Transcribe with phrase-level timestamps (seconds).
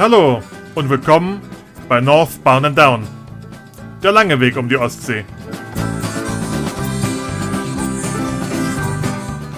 [0.00, 0.42] Hallo
[0.74, 1.42] und willkommen
[1.86, 3.06] bei Northbound and Down.
[4.02, 5.26] Der lange Weg um die Ostsee.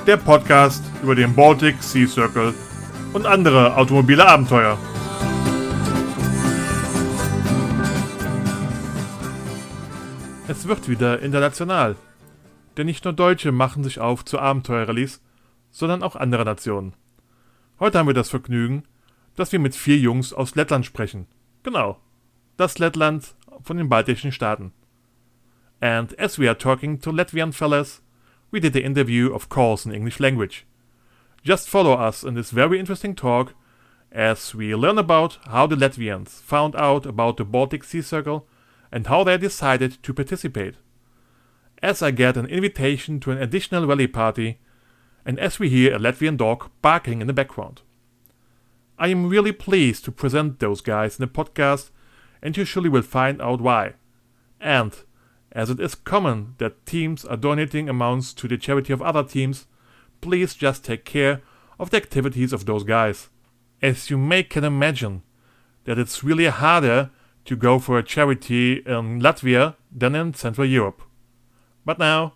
[0.05, 2.55] Der Podcast über den Baltic Sea Circle
[3.13, 4.77] und andere automobile Abenteuer.
[10.49, 11.95] Es wird wieder international.
[12.77, 15.23] Denn nicht nur Deutsche machen sich auf zu Abenteuerrallyes,
[15.71, 16.95] sondern auch andere Nationen.
[17.79, 18.83] Heute haben wir das Vergnügen,
[19.37, 21.27] dass wir mit vier Jungs aus Lettland sprechen.
[21.63, 21.99] Genau,
[22.57, 24.73] das Lettland von den baltischen Staaten.
[25.81, 28.03] And as we are talking to Latvian fellas,
[28.53, 30.65] we did the interview, of course, in English language.
[31.43, 33.55] Just follow us in this very interesting talk
[34.13, 38.47] as we learn about how the Latvians found out about the Baltic Sea Circle
[38.93, 40.77] and how they decided to participate.
[41.83, 44.59] As I get an invitation to an additional rally party,
[45.25, 47.83] and as we hear a Latvian dog barking in the background.
[49.03, 51.91] I am really pleased to present those guys in the podcast,
[52.41, 53.95] and you surely will find out why.
[54.61, 54.97] And
[55.51, 59.67] as it is common that teams are donating amounts to the charity of other teams,
[60.21, 61.43] please just take care
[61.81, 63.29] of the activities of those guys.
[63.83, 65.25] As you may can imagine,
[65.83, 67.11] that it's really harder
[67.47, 71.03] to go for a charity in Latvia than in Central Europe.
[71.85, 72.35] But now,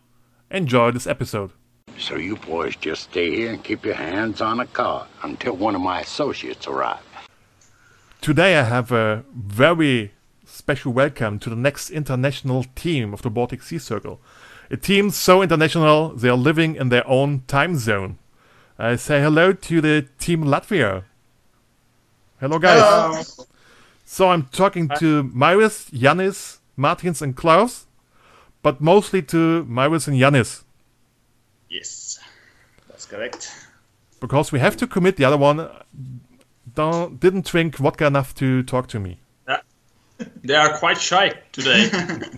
[0.51, 1.53] enjoy this episode.
[1.98, 5.75] So you boys just stay here and keep your hands on a car until one
[5.75, 7.00] of my associates arrive.
[8.20, 10.12] Today I have a very
[10.44, 14.20] special welcome to the next international team of the Baltic Sea Circle.
[14.70, 18.19] A team so international they are living in their own time zone.
[18.78, 21.05] I say hello to the team Latvia.
[22.41, 22.80] Hello guys.
[22.83, 23.47] Hello.
[24.05, 27.86] So I'm talking to Myris, Yanis, Martins and Klaus,
[28.62, 30.62] but mostly to Myris and Yanis.
[31.69, 32.19] Yes,
[32.89, 33.53] that's correct.
[34.20, 35.69] Because we have to commit the other one
[36.74, 39.20] don't, didn't drink vodka enough to talk to me.
[40.42, 41.90] They are quite shy today.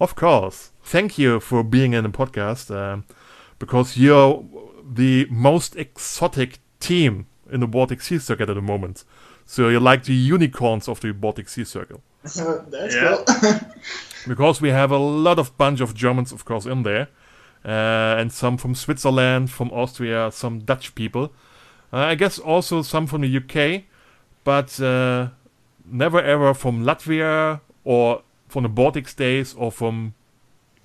[0.00, 0.70] Of course.
[0.82, 3.04] Thank you for being in the podcast um,
[3.58, 4.44] because you're
[4.92, 9.04] the most exotic team in the Baltic Sea Circle at the moment.
[9.46, 12.02] So you're like the unicorns of the Baltic Sea Circle.
[12.22, 13.22] that's Yeah.
[13.26, 13.60] cool.
[14.26, 17.08] Because we have a lot of bunch of Germans, of course, in there.
[17.64, 21.32] Uh, and some from Switzerland, from Austria, some Dutch people.
[21.92, 23.84] Uh, I guess also some from the UK,
[24.44, 25.28] but uh,
[25.86, 30.14] never ever from Latvia or from the Baltic states or from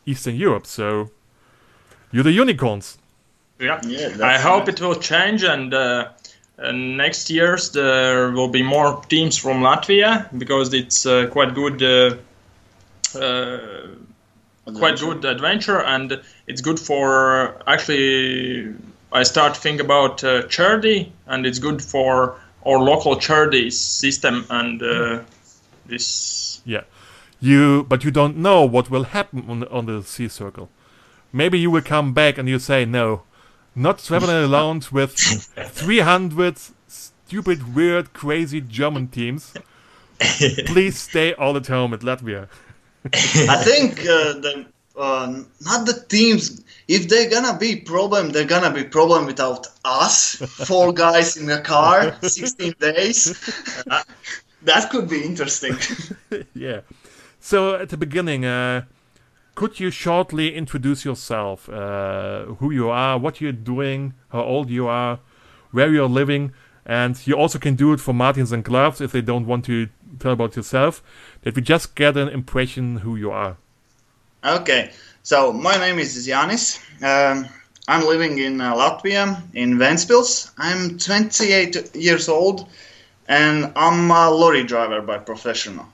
[0.06, 0.66] Eastern Europe.
[0.66, 1.10] So
[2.12, 2.98] you're the unicorns.
[3.60, 3.82] yeah.
[3.84, 4.76] Yeah, I hope nice.
[4.76, 6.10] it will change, and uh,
[6.58, 11.84] uh, next years there will be more teams from Latvia because it's uh, quite good.
[11.84, 12.16] Uh,
[13.18, 13.88] uh,
[14.78, 18.74] quite good adventure, and it's good for actually.
[19.12, 24.46] I start to think about uh, charity, and it's good for our local charity system,
[24.50, 25.22] and uh,
[25.86, 26.84] this Yeah,
[27.40, 30.70] you but you don't know what will happen on the, on the sea circle.
[31.32, 33.24] Maybe you will come back and you say no,
[33.76, 39.54] not traveling alone with 300 stupid, weird, crazy German teams.
[40.66, 42.48] Please stay all at home at Latvia.
[43.06, 44.66] I think uh, the
[45.00, 46.64] uh, not the teams.
[46.88, 50.36] If they're gonna be problem, they're gonna be problem without us.
[50.36, 53.40] Four guys in a car, sixteen days.
[54.64, 55.78] that could be interesting.
[56.54, 56.82] yeah.
[57.40, 58.84] So at the beginning, uh,
[59.56, 61.70] could you shortly introduce yourself?
[61.70, 65.20] Uh, who you are, what you're doing, how old you are,
[65.72, 66.52] where you're living,
[66.86, 69.88] and you also can do it for Martins and Klaus if they don't want to
[70.20, 71.02] tell about yourself.
[71.44, 73.58] That we just get an impression who you are.
[74.44, 74.92] Okay,
[75.22, 76.80] so my name is Yanis.
[77.04, 77.46] Um,
[77.90, 80.52] I'm living in uh, Latvia, in Ventspils.
[80.58, 82.66] I'm 28 years old,
[83.28, 85.88] and I'm a lorry driver by professional.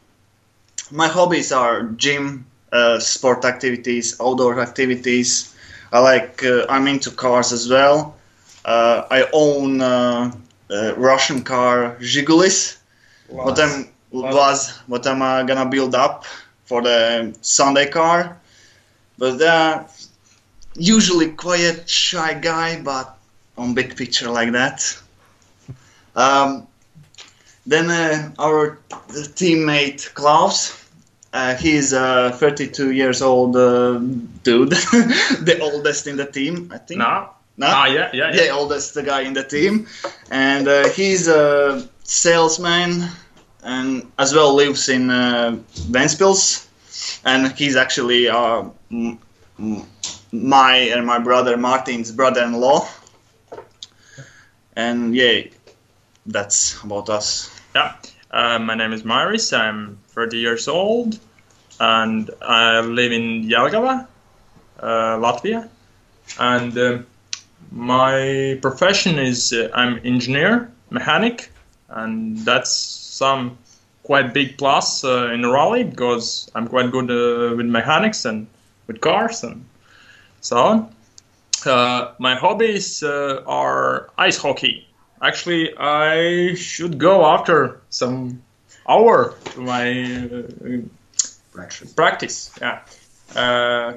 [0.91, 5.55] My hobbies are gym, uh, sport activities, outdoor activities.
[5.91, 6.43] I like.
[6.43, 8.15] Uh, I'm into cars as well.
[8.63, 10.31] Uh, I own uh,
[10.69, 12.77] a Russian car Zhigulis.
[13.27, 16.25] What I'm was what I'm uh, gonna build up
[16.65, 18.37] for the Sunday car.
[19.17, 19.83] But uh,
[20.75, 23.17] usually quiet, shy guy, but
[23.57, 24.97] on big picture like that.
[26.15, 26.67] Um,
[27.65, 28.77] then uh, our
[29.35, 30.83] teammate Klaus,
[31.33, 33.97] uh, he's a 32 years old uh,
[34.43, 36.99] dude, the oldest in the team, I think.
[36.99, 37.67] no, No?
[37.67, 38.31] ah, yeah, yeah, yeah.
[38.31, 39.87] the oldest guy in the team,
[40.29, 43.09] and uh, he's a salesman,
[43.65, 45.57] and as well lives in uh,
[45.91, 46.67] Ventspils,
[47.25, 49.19] and he's actually uh, m-
[49.59, 49.85] m-
[50.31, 52.87] my and my brother Martin's brother-in-law,
[54.75, 55.41] and yeah,
[56.25, 57.49] that's about us.
[57.75, 57.95] Yeah,
[58.31, 59.53] uh, my name is Maris.
[59.53, 61.19] I'm 30 years old,
[61.79, 64.07] and I live in Jelgava,
[64.79, 65.69] uh, Latvia.
[66.39, 66.99] And uh,
[67.71, 71.51] my profession is uh, I'm engineer, mechanic,
[71.89, 73.57] and that's some
[74.03, 78.47] quite big plus uh, in rally because I'm quite good uh, with mechanics and
[78.87, 79.65] with cars and
[80.41, 80.95] so on.
[81.65, 84.87] Uh, my hobbies uh, are ice hockey.
[85.21, 88.41] Actually, I should go after some
[88.87, 89.87] hour to my
[90.25, 90.81] uh,
[91.53, 91.93] Practice.
[91.93, 92.51] practice.
[92.61, 92.79] Yeah.
[93.35, 93.93] Uh,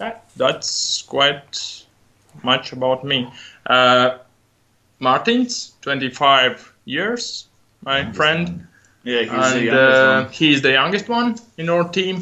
[0.00, 1.84] yeah, that's quite
[2.42, 3.30] much about me.
[3.66, 4.18] Uh,
[4.98, 7.46] Martins, 25 years,
[7.84, 8.66] my friend,
[9.04, 10.28] Yeah, he's the youngest uh, one.
[10.32, 12.20] he's the youngest one in our team.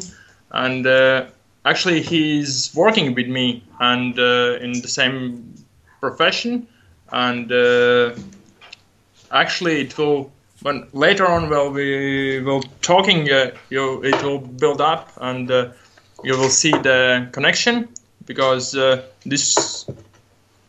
[0.51, 1.25] And uh,
[1.65, 5.53] actually, he's working with me and uh, in the same
[6.01, 6.67] profession.
[7.11, 8.11] And uh,
[9.31, 10.31] actually, it will
[10.61, 15.69] when later on while we will talking, uh, you it will build up and uh,
[16.23, 17.89] you will see the connection
[18.25, 19.89] because uh, this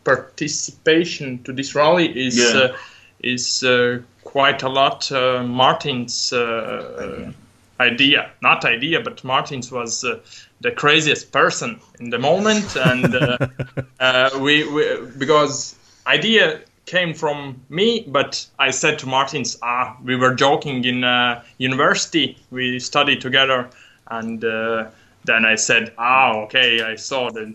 [0.03, 2.61] participation to this rally is Yeah.
[2.61, 2.77] uh,
[3.21, 7.31] is uh, quite a lot uh, Martin's uh,
[7.79, 10.19] idea, not idea, but Martin's was uh,
[10.59, 13.37] the craziest person in the moment, and uh,
[13.99, 14.83] uh, we, we
[15.17, 15.75] because
[16.05, 21.43] idea came from me, but I said to Martins, ah, we were joking in uh,
[21.57, 23.69] university, we studied together,
[24.07, 24.89] and uh,
[25.23, 27.53] then I said, ah, okay, I saw that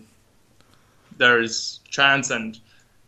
[1.17, 2.59] there is chance, and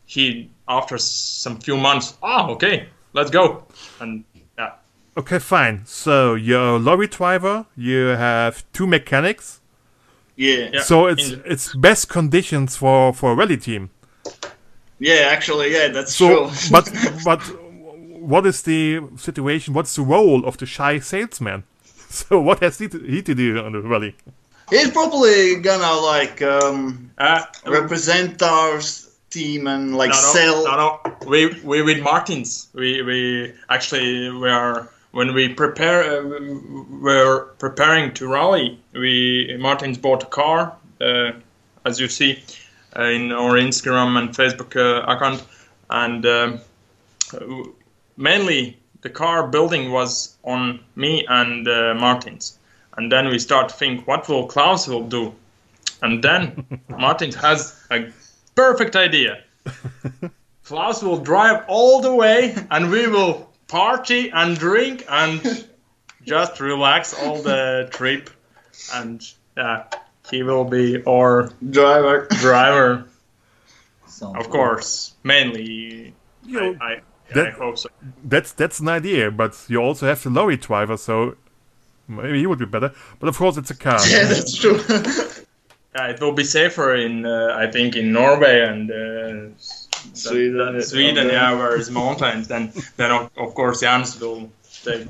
[0.06, 3.66] he after some few months, ah, okay, let's go,
[4.00, 4.24] and
[4.58, 4.72] yeah,
[5.18, 5.82] Okay, fine.
[5.86, 7.66] So you're a lorry driver.
[7.78, 9.60] You have two mechanics.
[10.36, 10.70] Yeah.
[10.74, 10.82] yeah.
[10.82, 13.90] so it's in- it's best conditions for for a rally team.
[15.00, 16.50] Yeah, actually, yeah, that's So, true.
[16.72, 16.92] but
[17.26, 17.40] but
[18.20, 19.74] what is the situation?
[19.74, 21.64] What's the role of the shy salesman?
[22.14, 24.16] So what has he to, he to do on the rally?
[24.70, 29.03] He's probably gonna like um, uh, represent our s-
[29.34, 30.64] team and like no, no, sell.
[30.66, 31.30] No, no.
[31.30, 32.68] We we with Martins.
[32.74, 36.24] We we actually we are when we prepare uh,
[37.02, 38.80] we're preparing to rally.
[38.94, 41.32] We Martins bought a car, uh,
[41.86, 42.42] as you see
[42.98, 45.44] uh, in our Instagram and Facebook uh, account,
[45.90, 46.60] and um,
[47.34, 47.64] uh,
[48.18, 52.58] mainly the car building was on me and uh, Martins.
[52.98, 55.34] And then we start to think, what will Klaus will do?
[56.02, 58.12] And then Martins has a
[58.56, 59.44] perfect idea.
[60.64, 65.68] Klaus will drive all the way, and we will party and drink and
[66.26, 68.30] just relax all the trip.
[68.94, 69.22] And
[69.58, 69.86] yeah,
[70.32, 72.28] he will be our driver.
[72.40, 73.06] driver,
[74.22, 75.16] of course.
[75.24, 76.14] Mainly,
[76.46, 77.02] You know, I,
[77.36, 77.90] I, I hope so.
[78.24, 81.36] that's that's an idea, but you also have the lorry driver, so
[82.08, 82.94] maybe he would be better.
[83.20, 84.00] But of course, it's a car.
[84.08, 84.80] Yeah, that's true.
[85.96, 89.50] Yeah, it will be safer in, uh, I think, in Norway and uh,
[90.14, 90.82] Sweden, than yeah.
[90.82, 91.36] Sweden, Okay.
[91.36, 92.48] yeah, where it's mountains.
[92.48, 94.50] Then, then of, of course, Jans will
[94.84, 95.08] take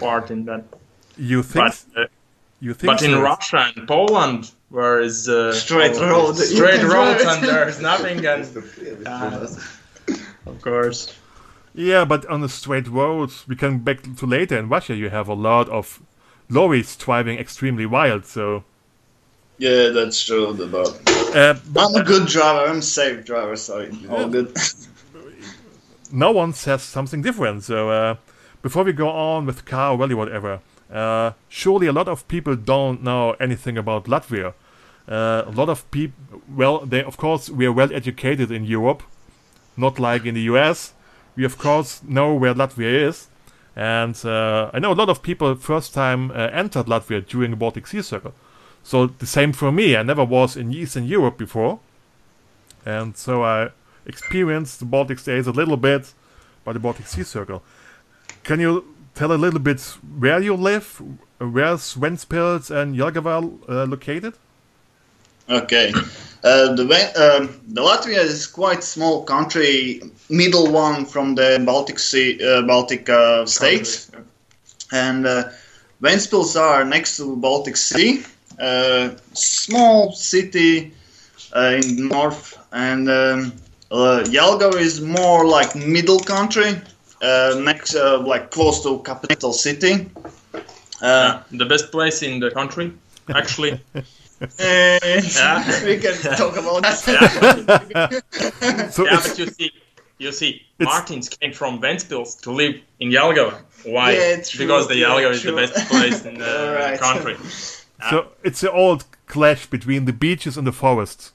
[0.00, 0.64] part in that.
[1.18, 1.66] You think?
[1.66, 2.06] But, uh,
[2.60, 2.92] you think?
[2.92, 3.18] but in?
[3.20, 6.36] Russia and Poland, where is uh, Straight all- road.
[6.36, 8.46] Straight roads, and there's nothing, and
[9.06, 9.46] uh,
[10.46, 11.14] of course,
[11.74, 14.58] Yeah, but on the straight roads, we come back to later.
[14.58, 16.00] In Russia, you have a lot of
[16.48, 18.24] lorries driving extremely wild.
[18.26, 18.64] So
[19.58, 20.54] yeah, that's true.
[20.54, 21.00] But
[21.34, 22.70] uh, I'm a good driver.
[22.70, 24.56] I'm a safe driver, so all good.
[26.12, 27.64] no one says something different.
[27.64, 28.16] So uh,
[28.60, 30.60] before we go on with car rally, whatever,
[30.92, 34.54] uh, surely a lot of people don't know anything about Latvia.
[35.08, 39.02] Uh, a lot of people, well, they of course we are well educated in Europe,
[39.76, 40.92] not like in the US.
[41.34, 43.28] We of course know where Latvia is,
[43.74, 47.56] and uh, I know a lot of people first time uh, entered Latvia during the
[47.56, 48.34] Baltic Sea Circle.
[48.84, 49.96] So the same for me.
[49.96, 51.78] I never was in Eastern Europe before,
[52.84, 53.70] and so I
[54.06, 56.12] experienced the Baltic states a little bit
[56.64, 57.62] by the Baltic Sea Circle.
[58.42, 58.84] Can you
[59.14, 59.80] tell a little bit
[60.18, 61.00] where you live?
[61.38, 64.34] Where's Ventspils and Jelgava uh, located?
[65.48, 65.92] Okay.
[66.44, 72.38] Uh, the um, the Latvia is quite small country, middle one from the Baltic Sea,
[72.42, 74.10] uh, Baltic uh, states,
[74.90, 75.50] and uh,
[76.00, 78.24] Ventspils are next to Baltic Sea.
[78.62, 80.92] Uh, small city
[81.52, 83.52] uh, in north, and um,
[83.90, 86.80] uh, Jelgava is more like middle country,
[87.22, 90.08] uh, next uh, like close to capital city.
[90.54, 90.60] Uh,
[91.02, 92.92] yeah, the best place in the country,
[93.34, 93.80] actually.
[94.60, 94.98] eh,
[95.84, 97.02] we can talk about that.
[98.62, 99.72] yeah, So yeah, but you see,
[100.18, 103.60] you see, It's- Martins came from Ventspils to live in Jelgava.
[103.84, 104.12] Why?
[104.12, 107.00] Yeah, true, because the yeah, is the best place in the Alright.
[107.00, 107.36] country.
[108.10, 111.32] So it's the old clash between the beaches and the forests.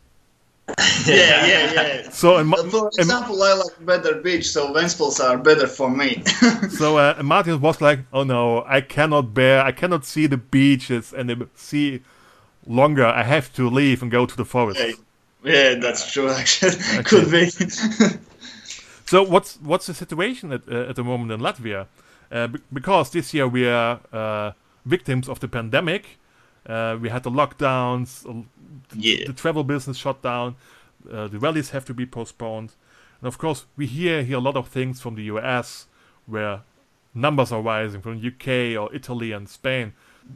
[1.08, 2.10] Yeah, yeah, yeah.
[2.10, 5.90] So in, Ma- For in- example, I like better beach, so Ventspils are better for
[5.90, 6.22] me.
[6.70, 11.14] so uh, Martin was like, "Oh no, I cannot bear, I cannot see the beaches
[11.14, 12.02] and the sea
[12.66, 13.06] longer.
[13.06, 14.92] I have to leave and go to the forest." Yeah.
[15.44, 16.30] yeah, that's true.
[16.30, 17.50] Actually, could be.
[19.06, 21.88] So what's what's the situation at uh, at the moment in Latvia?
[22.30, 24.52] Uh, be- because this year we are uh,
[24.86, 26.18] victims of the pandemic.
[26.68, 28.44] Uh, we had the lockdowns, uh,
[28.94, 29.26] yeah.
[29.26, 30.56] the travel business shut down,
[31.12, 32.74] uh, the rallies have to be postponed,
[33.22, 35.86] and of course we hear hear a lot of things from the US,
[36.26, 36.62] where
[37.14, 39.94] numbers are rising from UK or Italy and Spain.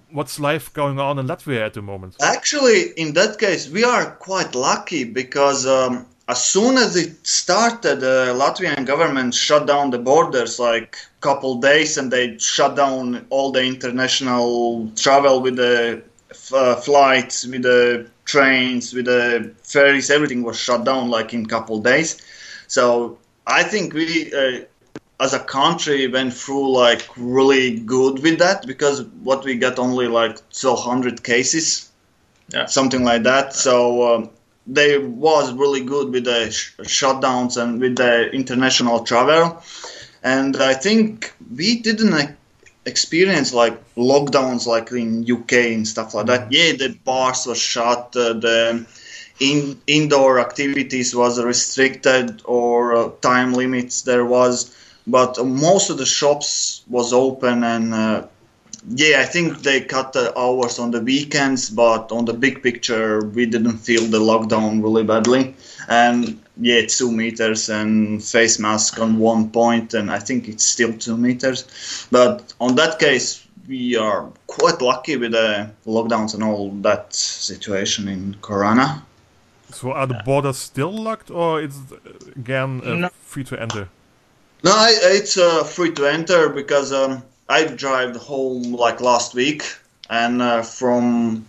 [0.10, 2.16] What's life going on in Latvia at the moment?
[2.22, 8.00] Actually, in that case, we are quite lucky because um, as soon as it started,
[8.00, 13.52] the Latvian government shut down the borders like couple days, and they shut down all
[13.52, 20.10] the international travel with the f- uh, flights, with the trains, with the ferries.
[20.10, 22.22] Everything was shut down like in couple days.
[22.68, 24.32] So I think we.
[24.34, 24.66] Uh,
[25.20, 30.08] as a country went through like really good with that because what we got only
[30.08, 31.90] like 200 cases
[32.54, 32.66] Yeah.
[32.66, 34.30] something like that so um,
[34.68, 39.62] they was really good with the sh- shutdowns and with the international travel
[40.24, 42.36] and i think we didn't
[42.94, 46.44] experience like lockdowns like in uk and stuff like that.
[46.58, 48.58] Yeah the bars were shut uh, the
[49.40, 54.54] in, indoor activities was restricted or uh, time limits there was
[55.08, 58.24] but most of the shops was open and uh,
[58.90, 63.24] yeah i think they cut the hours on the weekends but on the big picture
[63.38, 65.56] we didn't feel the lockdown really badly.
[65.90, 70.94] And yeah two meters and face mask on one point and i think it's still
[70.94, 76.70] two meters but on that case we are quite lucky with the lockdowns and all
[76.82, 79.04] that situation in corona
[79.74, 81.98] So are the borders still locked, or it's uh,
[82.36, 83.10] again uh, No.
[83.24, 83.88] free to enter?
[84.64, 89.64] No, I, it's uh, free to enter because um, I drive home like last week,
[90.10, 91.46] and uh, from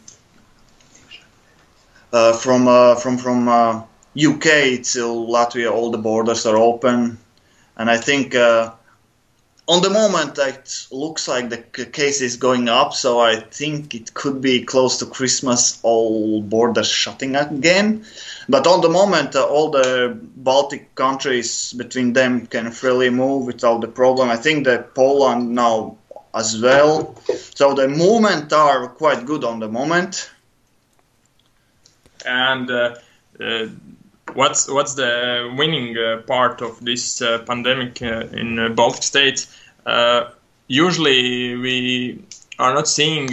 [2.12, 3.82] uh, from uh, from from uh,
[4.16, 7.18] UK till Latvia, all the borders are open,
[7.76, 8.72] and I think uh,
[9.68, 12.92] on the moment it looks like the case is going up.
[12.92, 18.04] So I think it could be close to Christmas, all borders shutting again.
[18.48, 23.80] But on the moment, uh, all the Baltic countries between them can freely move without
[23.80, 24.30] the problem.
[24.30, 25.96] I think that Poland now
[26.34, 27.14] as well.
[27.54, 30.30] So the movement are quite good on the moment.
[32.24, 32.94] And uh,
[33.40, 33.66] uh,
[34.34, 39.46] what's what's the winning uh, part of this uh, pandemic uh, in Baltic states?
[40.68, 42.24] Usually, we
[42.58, 43.28] are not seeing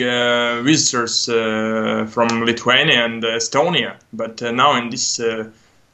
[0.64, 5.20] visitors from Lithuania and Estonia, but now in this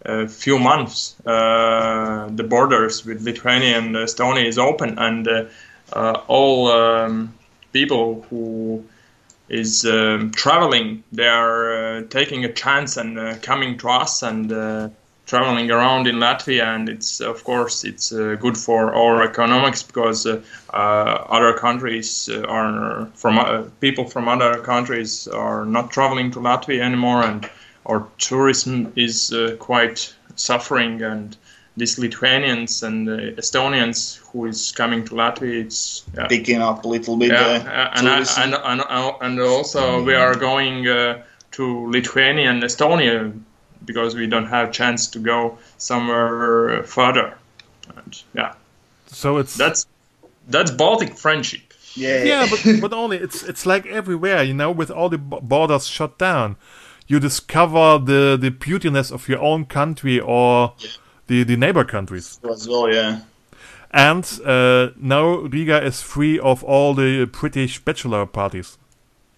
[0.06, 5.46] uh, few months, uh, the borders with Lithuania and Estonia is open, and uh,
[5.94, 7.34] uh, all um,
[7.74, 8.86] people who
[9.50, 11.04] is um, traveling.
[11.12, 14.90] They are uh, taking a chance and uh, coming to us and uh,
[15.26, 16.64] traveling around in Latvia.
[16.76, 20.42] And it's of course it's uh, good for our economics because uh,
[20.74, 20.78] uh,
[21.30, 26.82] other countries uh, are from uh, people from other countries are not traveling to Latvia
[26.82, 27.50] anymore, and
[27.86, 31.02] our tourism is uh, quite suffering.
[31.02, 31.38] And
[31.78, 36.88] these Lithuanians and uh, Estonians who is coming to Latvia, it's yeah, Picking up a
[36.88, 37.32] little bit.
[37.32, 38.54] yeah, uh, uh, and, I, and,
[38.90, 43.32] and and also we are going uh, to Lithuania and Estonia
[43.86, 47.38] because we don't have chance to go somewhere further.
[47.96, 48.54] And yeah,
[49.08, 49.86] So it's that's
[50.48, 51.62] that's Baltic friendship.
[51.96, 55.88] yeah, yeah, but but only it's it's like everywhere, you know, with all the borders
[55.88, 56.56] shut down,
[57.08, 60.74] you discover the the beautiness of your own country or
[61.28, 62.40] the the neighbor countries.
[62.50, 62.92] as well.
[62.94, 63.22] Yeah.
[63.92, 68.78] And uh, now Riga is free of all the British bachelor parties.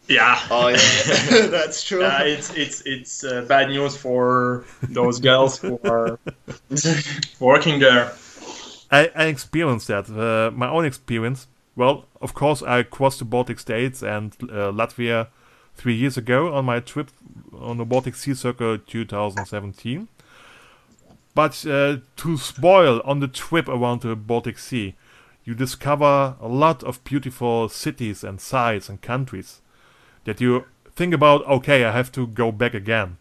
[0.08, 0.40] Yeah.
[0.50, 0.78] Oh yeah,
[1.48, 2.04] that's true.
[2.04, 6.18] Uh, it's it's it's uh, bad news for those girls who are
[7.40, 8.14] working there.
[8.90, 10.10] I, I experienced that.
[10.10, 11.48] Uh, my own experience.
[11.76, 15.28] Well, of course, I crossed the Baltic states and uh, Latvia
[15.76, 17.10] three years ago on my trip
[17.54, 20.08] on the Baltic Sea Circle 2017.
[21.38, 24.96] But uh, to spoil on the trip around the Baltic Sea,
[25.46, 29.62] you discover a lot of beautiful cities and sites and countries
[30.24, 30.66] that you
[30.96, 31.46] think about.
[31.46, 33.18] Okay, I have to go back again.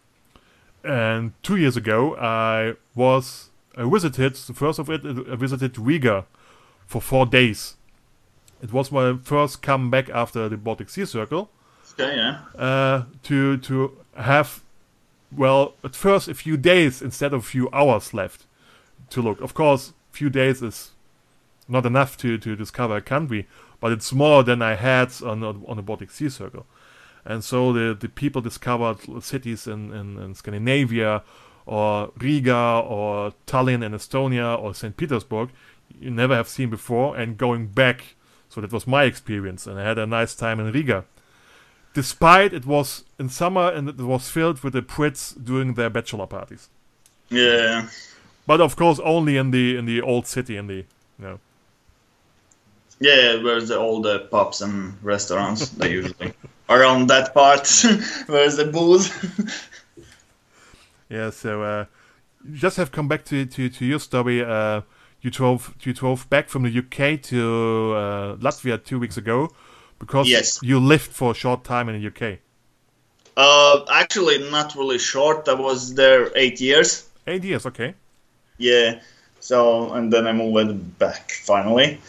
[0.83, 5.03] And two years ago, I was I visited the first of it.
[5.05, 6.25] I visited Riga
[6.87, 7.77] for four days.
[8.63, 11.51] It was my first comeback after the Baltic Sea Circle
[11.93, 12.39] Okay, yeah.
[12.59, 14.63] uh, to to have
[15.37, 18.47] well at first a few days instead of a few hours left
[19.11, 19.41] to look.
[19.41, 20.93] Of course, few days is
[21.69, 23.47] not enough to, to discover a country,
[23.81, 26.67] but it's more than I had on on the Baltic Sea Circle.
[27.25, 31.25] And so the, the people discovered cities in, in, in Scandinavia,
[31.67, 34.97] or Riga, or Tallinn in Estonia, or St.
[34.97, 35.51] Petersburg,
[36.01, 38.15] you never have seen before, and going back.
[38.49, 41.05] So that was my experience, and I had a nice time in Riga
[41.97, 46.27] despite it was in summer and it was filled with the Brits doing their bachelor
[46.27, 46.69] parties.
[47.31, 47.89] Yeah.
[48.47, 50.85] But of course, only in the in the old city, in the
[51.19, 51.39] you know.
[53.01, 56.35] Yeah, where's the, all the pubs and restaurants they usually
[56.69, 57.67] around that part.
[58.27, 59.11] where's the booze?
[61.09, 61.85] Yeah, so uh,
[62.53, 64.45] just have come back to to, to your story.
[64.45, 64.81] Uh,
[65.23, 69.49] you drove you drove back from the UK to uh, Latvia two weeks ago
[69.99, 70.59] because Yes.
[70.63, 72.39] you lived for a short time in the UK.
[73.37, 75.49] uh, actually, not really short.
[75.49, 77.05] I was there eight years.
[77.27, 77.95] Eight years, okay.
[78.59, 79.01] Yeah.
[79.41, 82.01] So and then I moved back finally.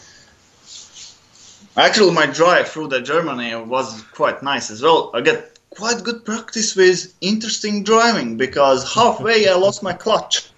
[1.76, 5.10] Actually, my drive through the Germany was quite nice as well.
[5.14, 10.50] I get quite good practice with interesting driving because halfway I lost my clutch.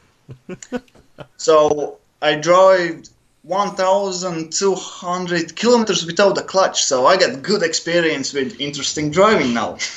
[1.36, 3.02] so I drove
[3.42, 6.84] 1,200 kilometers without the clutch.
[6.84, 9.78] So I get good experience with interesting driving now.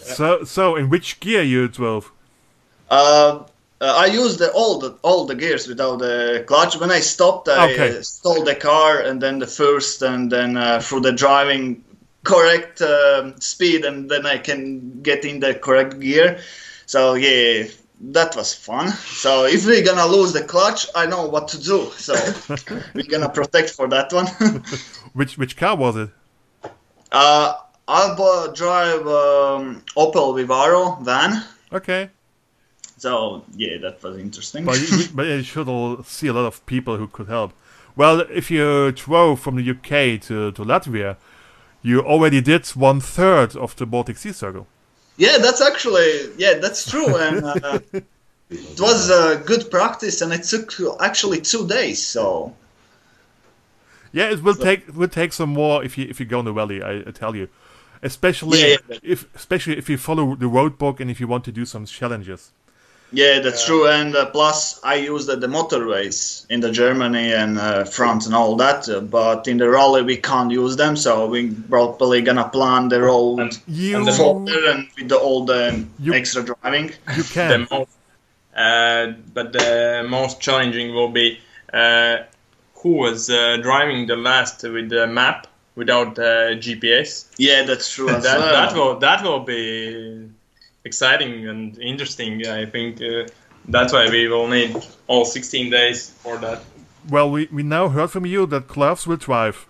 [0.00, 2.10] So so in which gear you drove?
[2.90, 3.42] Uh,
[3.80, 6.76] uh, I used the, all the all the gears without the clutch.
[6.76, 7.98] When I stopped, I Okay.
[7.98, 11.84] uh, stole the car and then the first, and then uh, through the driving
[12.24, 16.40] correct um speed, and then I can get in the correct gear.
[16.86, 17.64] So yeah,
[18.00, 18.90] that was fun.
[18.90, 21.90] So if we're gonna lose the clutch, I know what to do.
[21.96, 22.14] So
[22.94, 24.26] we're gonna protect for that one.
[25.14, 26.10] Which which car was it?
[27.10, 27.54] uh,
[27.88, 31.42] I bu- drive um, Opel Vivaro van.
[31.72, 32.10] Okay.
[32.98, 34.64] So yeah, that was interesting.
[34.64, 37.52] But you, but you should all see a lot of people who could help.
[37.96, 41.16] Well, if you drove from the UK to, to Latvia,
[41.82, 44.68] you already did one third of the Baltic Sea Circle.
[45.18, 47.80] Yeah, that's actually yeah, that's true, and uh,
[48.50, 52.06] it was a good practice, and it took actually two days.
[52.06, 52.54] So
[54.12, 56.52] Yeah, it will take will take some more if you if you go in the
[56.52, 56.82] valley.
[56.82, 57.48] I, I tell you,
[58.02, 58.98] especially Yeah, yeah.
[59.02, 61.84] if especially if you follow the road book and if you want to do some
[61.84, 62.52] challenges.
[63.12, 67.58] Yeah, that's true, and uh, plus I used uh, the motorways in the Germany and
[67.58, 71.26] uh, France and all that, uh, but in the rally we can't use them, so
[71.26, 75.44] we probably gonna plan the road And You And the further and with the, all
[75.44, 76.92] the You- extra driving.
[77.16, 77.90] you the can most,
[78.56, 81.38] uh, but the most challenging will be
[81.72, 82.18] uh,
[82.82, 87.26] who was uh, driving the last with the map without uh, GPS.
[87.38, 88.06] Yeah, that's true.
[88.08, 90.28] That that will that will be
[90.88, 92.32] exciting and interesting.
[92.46, 93.26] I think uh,
[93.74, 94.70] that's why we will need
[95.06, 96.58] all 16 days for that.
[97.08, 97.28] well.
[97.30, 99.66] We, we now heard from you that Klaus will drive,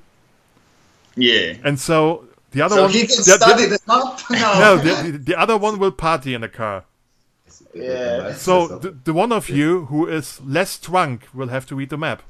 [1.16, 1.57] yeah.
[1.64, 4.20] and so the other So one he can the, study the, the map.
[4.64, 6.85] no the, the, the other one will party in the car.
[7.74, 8.33] Yeah.
[8.35, 11.98] So the, the one of you who is less drunk will have to read the
[11.98, 12.22] map.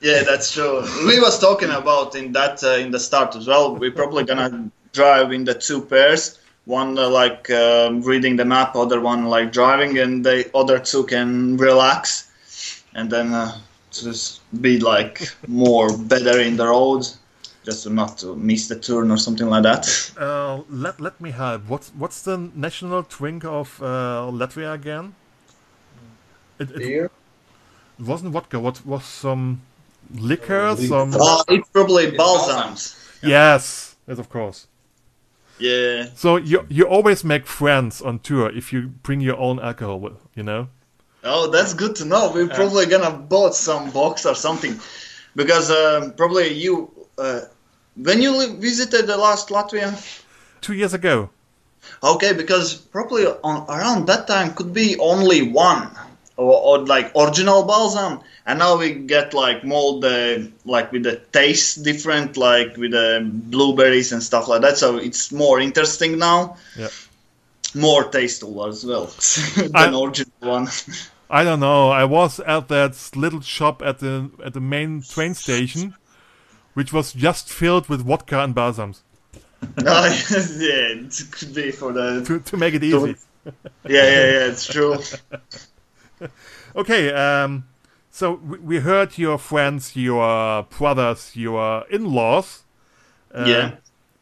[0.00, 0.82] Yeah, that's true.
[1.06, 3.74] We was talking about in that uh, in the start as well.
[3.76, 6.38] We're probably gonna drive in the two pairs.
[6.66, 11.04] One uh, like um, reading the map, other one like driving, and the other two
[11.04, 12.30] can relax,
[12.94, 13.52] and then uh,
[13.92, 17.06] just be like more better in the road,
[17.64, 19.86] just to not to miss the turn or something like that.
[20.18, 25.14] Uh, let let me have what's what's the national drink of uh, Latvia again?
[26.58, 27.10] It, it, Beer?
[27.98, 28.58] it wasn't vodka.
[28.58, 29.60] What was some
[30.14, 30.60] liquor?
[30.60, 32.96] Uh, some Uh, it's probably It's balsams.
[33.22, 34.66] yes, yes, of course.
[35.58, 36.06] Yeah.
[36.14, 40.12] So you you always make friends on tour if you bring your own alcohol.
[40.34, 40.68] You know.
[41.22, 42.32] Oh, that's good to know.
[42.34, 44.78] We're probably gonna bought some box or something,
[45.34, 47.40] because um, probably you uh,
[47.96, 49.94] when you li- visited the last Latvia.
[50.60, 51.30] Two years ago.
[52.02, 55.90] Okay, because probably on around that time could be only one
[56.36, 61.16] or, or like original balsam, and now we get like more the like with the
[61.32, 64.76] taste different, like with the blueberries and stuff like that.
[64.76, 66.56] So it's more interesting now.
[66.76, 66.88] Yeah.
[67.74, 69.06] More tasteful as well
[69.56, 70.68] than I- original one.
[71.30, 71.88] I don't know.
[71.88, 75.94] I was at that little shop at the at the main train station,
[76.74, 79.02] which was just filled with vodka and balsams
[79.78, 80.14] Uh,
[80.58, 83.16] yeah, it could be for the to, to make it easy.
[83.46, 83.52] yeah,
[83.88, 84.50] yeah, yeah.
[84.50, 84.98] It's true.
[86.76, 87.64] Okay, um,
[88.10, 92.64] so we, we heard your friends, your brothers, your in-laws.
[93.34, 93.70] Uh, Yeah.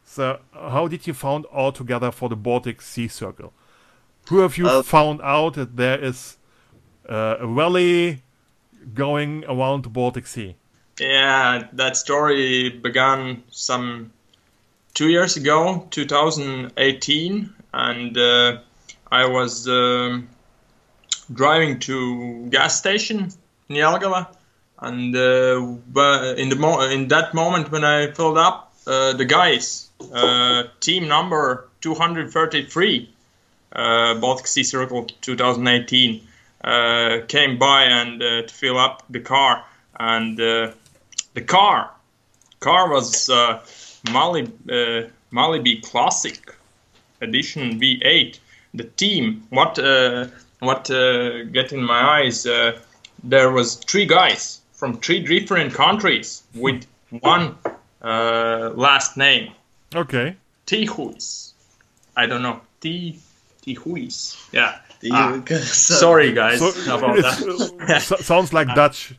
[0.05, 3.51] So how did you found all together for the Baltic Sea Circle?
[4.29, 6.37] Who have you Uh, found out that there is
[7.09, 8.21] uh, a rally
[8.93, 10.55] going around the Baltic Sea?
[10.99, 14.11] Yeah, that story began some
[14.93, 18.59] two years ago, 2018, and uh,
[19.11, 20.27] I was um,
[21.31, 23.31] driving to gas station
[23.69, 24.27] in Jelgava,
[24.79, 29.89] and uh, in the mo- in that moment when I filled up, uh, the guys,
[30.13, 33.09] uh, team number 233,
[33.71, 36.27] uh, Baltic Sea Circle 2018,
[36.63, 39.63] uh, came by and uh, to fill up the car,
[39.99, 40.71] and uh,
[41.33, 41.91] the car
[42.59, 43.59] car was uh,
[44.11, 44.43] Mali
[45.33, 46.55] Malibu Classic
[47.21, 48.39] Edition V8.
[48.73, 49.77] The team, what
[50.65, 52.79] what uh, get in my eyes, uh,
[53.23, 56.85] there was three guys from three different countries with
[57.21, 57.55] one
[58.01, 59.53] uh, last name,
[59.95, 60.35] Okay.
[60.65, 61.53] Tihuis.
[62.15, 63.19] I don't know, T
[63.65, 64.35] Tihuis.
[64.51, 64.75] Yeah.
[65.01, 68.01] You- Ah, 'cause, uh, Sorry, guys, So about that.
[68.21, 69.13] sounds like Dutch.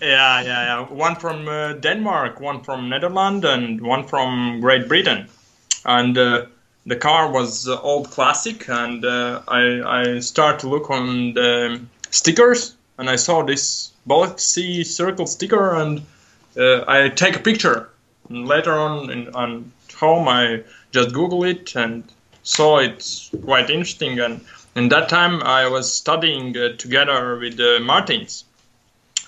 [0.00, 0.80] Yeah, yeah, yeah.
[0.90, 5.28] One from uh, Denmark, one from Netherlands, and one from Great Britain.
[5.84, 6.46] And uh,
[6.88, 9.62] the car was old classic, and uh, I
[10.00, 15.74] I start to look on the stickers, and I saw this Baltic Sea Circle sticker,
[15.74, 16.02] and
[16.56, 17.90] uh, I take a picture.
[18.28, 22.04] And later on, in, on home, I just Google it and
[22.42, 24.18] saw it's quite interesting.
[24.20, 24.40] And
[24.74, 28.44] in that time, I was studying uh, together with uh, Martins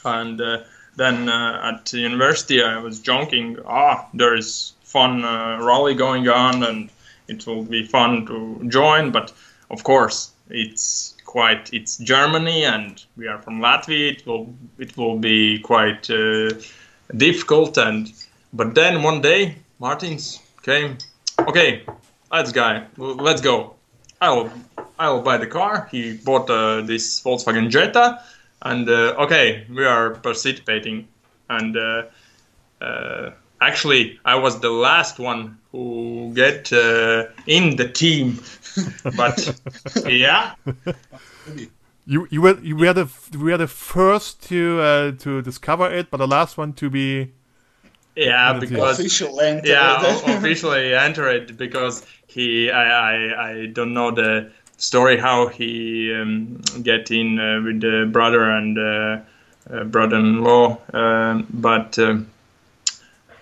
[0.05, 0.63] and uh,
[0.97, 6.63] then uh, at the university I was joking, ah, there is fun rally going on,
[6.63, 6.91] and
[7.31, 9.11] it will be fun to join.
[9.11, 9.33] But
[9.71, 14.13] of course, it's quite it's Germany, and we are from Latvia.
[14.13, 16.51] It will it will be quite uh,
[17.17, 17.79] difficult.
[17.79, 18.13] And
[18.53, 20.99] but then one day Martins came,
[21.41, 21.83] okay,
[22.33, 23.75] let's go, let's go.
[24.21, 24.51] I'll
[24.99, 25.89] I'll buy the car.
[25.91, 28.21] He bought uh, this Volkswagen Jetta
[28.63, 31.09] and uh, okay, we are participating.
[31.49, 32.03] And uh,
[32.81, 38.41] uh, actually, I was the last one who get uh, in the team.
[39.17, 39.53] but
[40.07, 40.55] yeah,
[42.07, 45.91] You you were you were the f- you were the first to uh, to discover
[45.91, 47.31] it, but the last one to be.
[48.17, 48.71] yeah, What it is.
[48.71, 50.05] because official enter yeah, it.
[50.05, 56.61] o- officially entered because he I, I I don't know the story how he um,
[56.83, 59.21] get in uh, with the brother and uh,
[59.71, 61.99] uh, brother-in-law, um, but.
[61.99, 62.29] Um,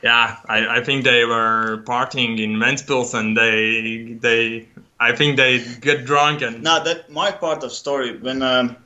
[0.02, 4.68] yeah, I, I think they were partying in Ventspils and they they
[5.00, 8.76] I think they get drunk and Now that my part of story when um,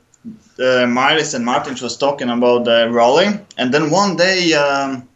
[0.59, 5.07] uh, Miris and Martin was talking about the rally, and then one day um,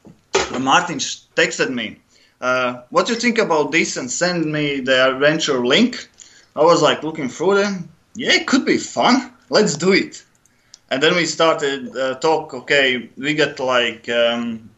[0.59, 1.97] Martin texted me,
[2.41, 6.09] uh, "What do you think about this?" and send me the adventure link.
[6.55, 7.89] I was like looking through them.
[8.15, 9.31] Yeah, it could be fun.
[9.49, 10.23] Let's do it.
[10.89, 12.53] And then we started uh, talk.
[12.53, 14.69] Okay, we got like um,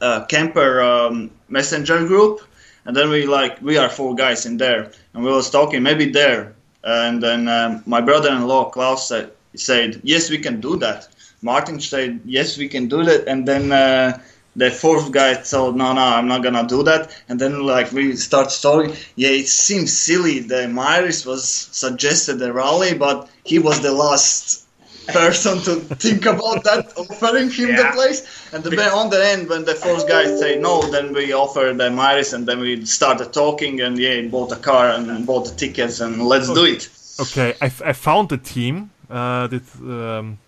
[0.00, 2.40] a camper um, messenger group,
[2.84, 6.10] and then we like we are four guys in there, and we was talking maybe
[6.10, 11.08] there, and then um, my brother-in-law Klaus said, said yes we can do that.
[11.42, 14.18] Martin said yes we can do that, and then uh,
[14.56, 18.16] the fourth guy told no no I'm not gonna do that, and then like we
[18.16, 18.94] start talking.
[19.16, 20.40] Yeah, it seems silly.
[20.40, 24.67] The Myris was suggested the rally, but he was the last
[25.12, 28.50] person to think about that, offering him the place.
[28.52, 31.90] And then on the end, when the first guy say no, then we offer the
[31.90, 36.00] Myris, and then we started talking, and yeah, bought a car and bought the tickets,
[36.00, 36.88] and let's do it.
[37.20, 40.38] Okay, I, f- I found the team uh, that, um,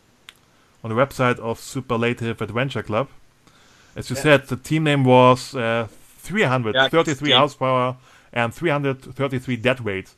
[0.85, 3.09] on the website of Superlative Adventure Club.
[3.96, 7.37] As you said, the team name was uh, 333 team.
[7.38, 7.96] horsepower
[8.33, 10.11] and 333 dead weight,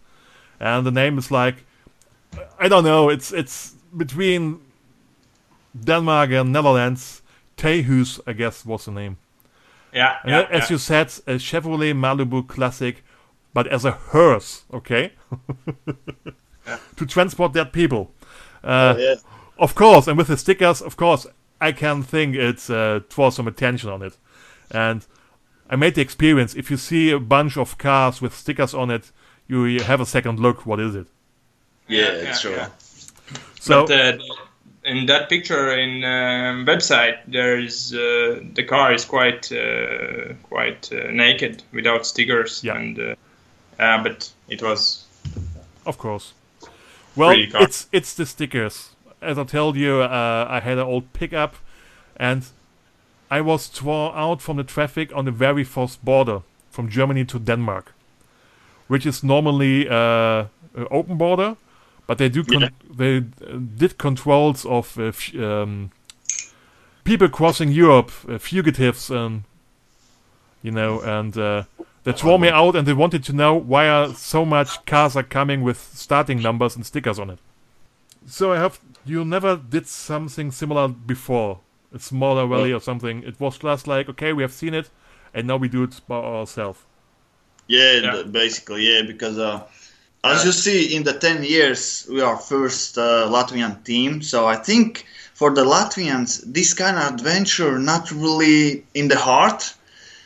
[0.61, 1.65] and the name is like
[2.59, 3.09] I don't know.
[3.09, 4.61] It's it's between
[5.85, 7.23] Denmark and Netherlands.
[7.57, 9.19] Tehus, I guess, was the name.
[9.93, 10.75] yeah, And yeah, as yeah.
[10.75, 13.05] you said, a Chevrolet Malibu Classic,
[13.55, 15.13] but as a hearse, okay?
[16.97, 18.11] to transport dead people.
[18.65, 19.15] Uh, Yeah.
[19.59, 21.27] Of course, and with the stickers, of course,
[21.61, 24.17] I can think it's uh, draw some attention on it.
[24.71, 25.07] And
[25.71, 26.55] I made the experience.
[26.57, 29.13] If you see a bunch of cars with stickers on it,
[29.47, 30.67] you, you have a second look.
[30.67, 31.07] What is it?
[31.87, 32.57] Yeah, yeah, it's true.
[33.63, 34.19] So but uh,
[34.85, 40.93] in that picture in um, website, there is uh, the car is quite uh, quite
[40.93, 42.77] uh, naked without stickers, Yeah.
[42.77, 43.15] and uh,
[43.79, 45.07] uh, but it was
[45.87, 46.33] of course,
[47.17, 48.91] well, it's it's the stickers.
[49.21, 51.55] as I told you, uh, I had an old pickup,
[52.17, 52.43] and
[53.31, 57.39] I was thrown out from the traffic on the very first border from Germany to
[57.39, 57.95] Denmark,
[58.89, 61.57] which is normally uh, an open border,
[62.13, 62.69] but they do con- Yeah.
[62.99, 65.91] they uh, did controls of uh, f- um,
[67.05, 69.45] people crossing Europe, uh, fugitives, and
[70.63, 71.63] you know, and uh,
[72.05, 75.23] they throw me out, and they wanted to know why are so much cars are
[75.23, 77.39] coming with starting numbers and stickers on it.
[78.27, 81.61] So I have you never did something similar before,
[81.95, 83.23] a smaller rally or something.
[83.25, 84.91] It was just like okay, we have seen it,
[85.33, 86.81] and now we do it by ourselves.
[87.69, 88.23] Yeah, Yeah.
[88.31, 89.63] basically, yeah, because uh,
[90.25, 94.23] as you see, in the 10 years, we are first uh, Latvian team.
[94.23, 95.05] So I think
[95.35, 99.75] for the Latvians, this kind of adventure not really in the heart.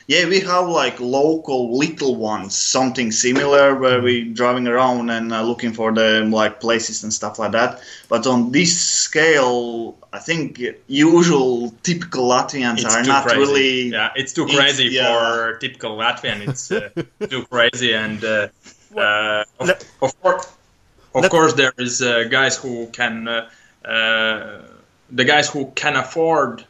[0.08, 5.42] Yeah, we have like local little ones, something similar where we driving around and uh,
[5.42, 7.80] looking for the like places and stuff like that.
[8.08, 13.40] But on this scale, I think usual typical Latvians It's are not crazy.
[13.40, 13.82] really.
[13.90, 15.12] Yeah, it's too It's- crazy yeah.
[15.12, 16.46] for typical Latvian.
[16.46, 16.90] It's uh,
[17.28, 18.22] too crazy, and
[18.94, 19.70] uh, uh, of,
[20.02, 20.46] of course,
[21.14, 23.48] of let- course, there is uh, guys who can, uh,
[23.84, 24.62] uh,
[25.10, 26.64] the guys who can afford,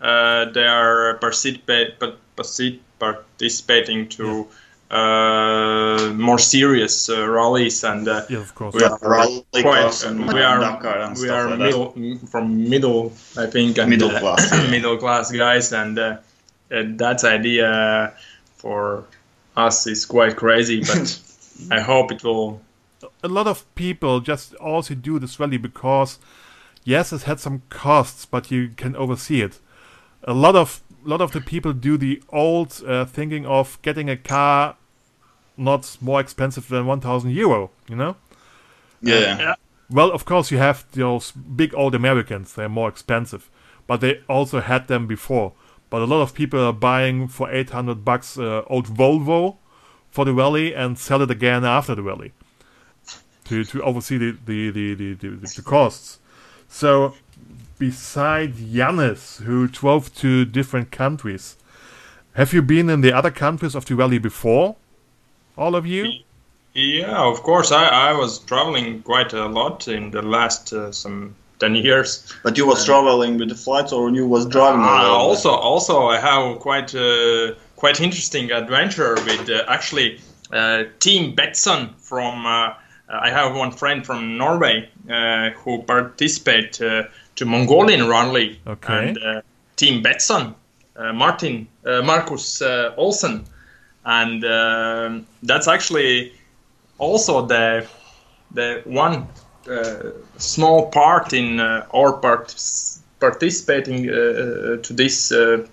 [0.00, 1.94] uh, they are participate,
[2.98, 4.46] participating to
[4.90, 8.08] uh, more serious uh, rallies and.
[8.08, 8.74] Uh, Yes, of course.
[8.74, 12.68] we are Rally quite, cross and we are and we are like middle m- from
[12.68, 14.70] middle I think and, Middle uh, class, yeah.
[14.70, 16.16] middle class guys and uh,
[16.72, 18.14] uh, that idea
[18.56, 19.04] for
[19.56, 21.20] us is quite crazy but
[21.70, 22.60] I hope it will
[23.22, 26.18] a lot of people just also do this rally because
[26.84, 29.58] yes it had some costs but you can oversee it.
[30.24, 34.16] A lot of lot of the people do the old uh, thinking of getting a
[34.16, 34.76] car
[35.56, 38.16] not more expensive than 1000 euro you know?
[39.02, 39.38] Yeah.
[39.38, 39.54] Yeah.
[39.88, 42.54] well of course you have those big old americans.
[42.54, 43.50] They're more expensive
[43.86, 45.52] but they also had them before.
[45.88, 49.56] But a lot of people are buying for 800 bucks uh, old volvo
[50.10, 52.32] for the rally and sell it again after the rally
[53.44, 56.18] to, to oversee the, the, the, the, the, the costs.
[56.68, 57.14] So,
[57.78, 61.56] beside Yanis, who drove to different countries,
[62.34, 64.76] have you been in the other countries of the rally before?
[65.56, 66.20] All of you?
[66.72, 71.34] yeah of course I, I was traveling quite a lot in the last uh, some
[71.58, 74.80] 10 years But you was traveling with the flights or you was driving?
[74.80, 80.20] Uh, also, also, I have quite uh, quite interesting adventure with uh, actually
[80.52, 82.46] uh, Team Betson from.
[82.46, 82.74] Uh,
[83.08, 88.60] I have one friend from Norway uh, who participate uh, to Mongolian rally.
[88.66, 89.08] Okay.
[89.08, 89.42] And uh,
[89.74, 90.54] Team Betson,
[91.14, 92.62] Martin Marcus
[92.96, 93.46] Olsen,
[94.04, 96.32] and um that's actually
[96.98, 97.86] also the
[98.54, 99.26] the one
[99.68, 102.54] uh, small part in uh, our part
[103.20, 105.66] participating uh, to this uh,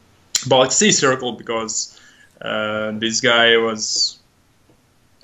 [0.47, 1.96] Baltic Sea Circle because
[2.41, 4.17] uh, this guy was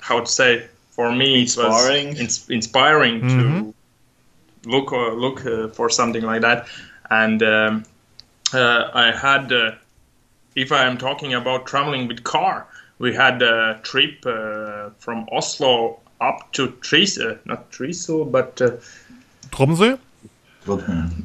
[0.00, 2.08] how to say for me Inspiring.
[2.08, 3.30] it was ins- inspiring Mhm.
[3.34, 3.74] to
[4.70, 6.66] look uh, look uh, for something like that
[7.10, 7.84] and um,
[8.52, 9.72] uh, I had uh,
[10.56, 12.66] if I am talking about traveling with car
[12.98, 18.70] we had a trip uh, from Oslo up to Trise, not Trisel, but uh,
[19.50, 19.98] Tromsø?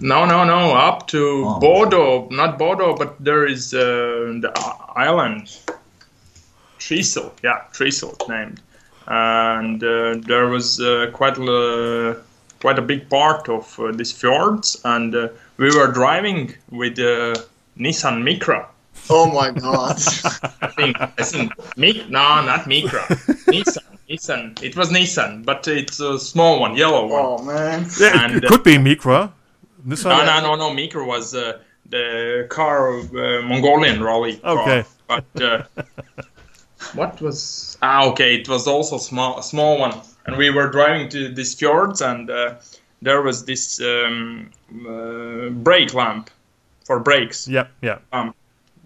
[0.02, 1.60] no, no, no, up to Oh.
[1.60, 3.80] Bodo, not Bodo, but there is uh,
[4.41, 5.56] the i- island,
[6.80, 8.62] Trisel, yeah, Trisel named,
[9.08, 12.18] and uh, there was uh, quite a
[12.62, 17.36] quite a big part of uh, these fjords, and uh, we were driving with uh,
[17.78, 18.65] Nissan Micra.
[19.10, 19.96] Oh my god!
[20.62, 23.02] I think I think Mic, no, not Micra,
[23.54, 24.63] Nissan, Nissan.
[24.63, 27.26] It was Nissan, but it's a small one, yellow one.
[27.26, 27.88] oh man!
[28.00, 29.32] Yeah, it, And, it could be Micra.
[29.88, 30.10] Nissan.
[30.10, 30.76] No, no, no, no.
[30.76, 34.38] Micra was uh, the car of uh, Mongolian rally.
[34.38, 34.60] car.
[34.60, 34.84] Okay.
[35.08, 35.63] But uh,
[36.94, 37.78] what was?
[37.82, 38.36] Ah, okay.
[38.36, 39.94] It was also small, a small one,
[40.26, 42.56] and we were driving to these fjords, and uh,
[43.02, 44.50] there was this um,
[44.88, 46.30] uh, brake lamp
[46.86, 48.00] for brakes Yeah, yeah.
[48.12, 48.34] um,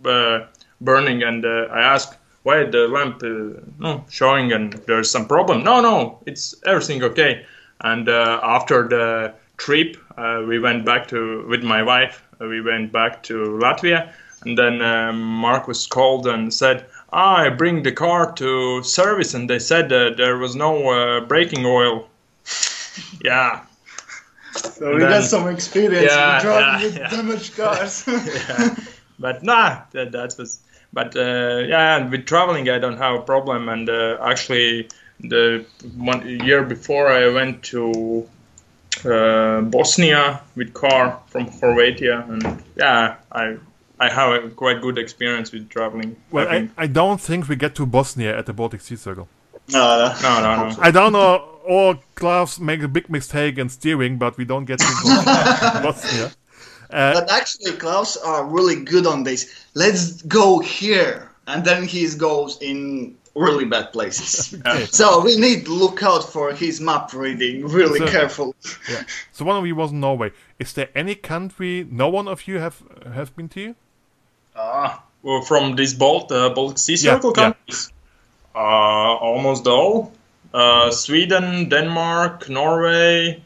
[0.05, 0.41] uh,
[0.81, 5.63] burning, and uh, I asked why the lamp uh, no showing, and there's some problem.
[5.63, 7.45] No, no, it's everything okay.
[7.81, 12.23] And uh, after the trip, uh, we went back to with my wife.
[12.41, 14.11] uh, we went back to Latvia,
[14.45, 19.49] and then um, Mark was called and said, "I bring the car to service," and
[19.49, 22.07] they said that there was no uh, braking oil.
[23.23, 23.61] yeah,
[24.55, 27.09] So we Then- got some experience Yeah, with driving yeah, with yeah.
[27.09, 28.03] damaged cars.
[28.07, 28.75] yeah.
[29.19, 30.59] but nah, that, that was.
[30.93, 33.67] But uh, yeah, and with traveling, I don't have a problem.
[33.67, 34.89] And uh, actually,
[35.21, 35.65] the
[35.97, 38.27] one year before, I went to
[39.05, 43.57] uh, Bosnia with car from Croatia, and yeah, I
[44.05, 46.15] I have a quite good experience with traveling.
[46.31, 46.69] Well, I I.
[46.85, 49.27] I don't think we get to Bosnia at the Baltic Sea Circle.
[49.71, 50.75] No, no, no, no.
[50.87, 51.35] I don't know.
[51.67, 54.85] All Klaus make a big mistake in steering, but we don't get to
[55.83, 56.31] Bosnia.
[56.91, 59.47] Uh, But actually, Klaus are really good on this.
[59.73, 64.53] Let's go here, and then he goes in really bad places.
[64.67, 64.85] Okay.
[64.91, 68.55] So we need to look out for his map reading really So- careful.
[68.91, 69.03] yeah.
[69.31, 70.31] So one of you was in Norway.
[70.59, 72.75] Is there any country no one of you have
[73.15, 73.75] have been to?
[74.55, 77.53] Ah, well, from this Balt, uh, Baltic Sea Yeah, Circle yeah.
[77.67, 77.91] countries,
[78.55, 80.13] uh, almost all.
[80.53, 83.43] Uh, Sweden, Denmark, Norway,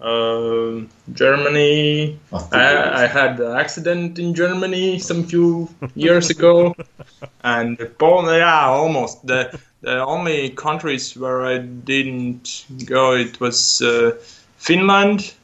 [0.00, 0.80] uh,
[1.12, 2.20] Germany.
[2.52, 6.74] I, I had an accident in Germany some few years ago,
[7.44, 8.28] and Poland.
[8.38, 9.26] Yeah, almost.
[9.26, 14.12] The the only countries where I didn't go it was uh,
[14.58, 15.34] Finland,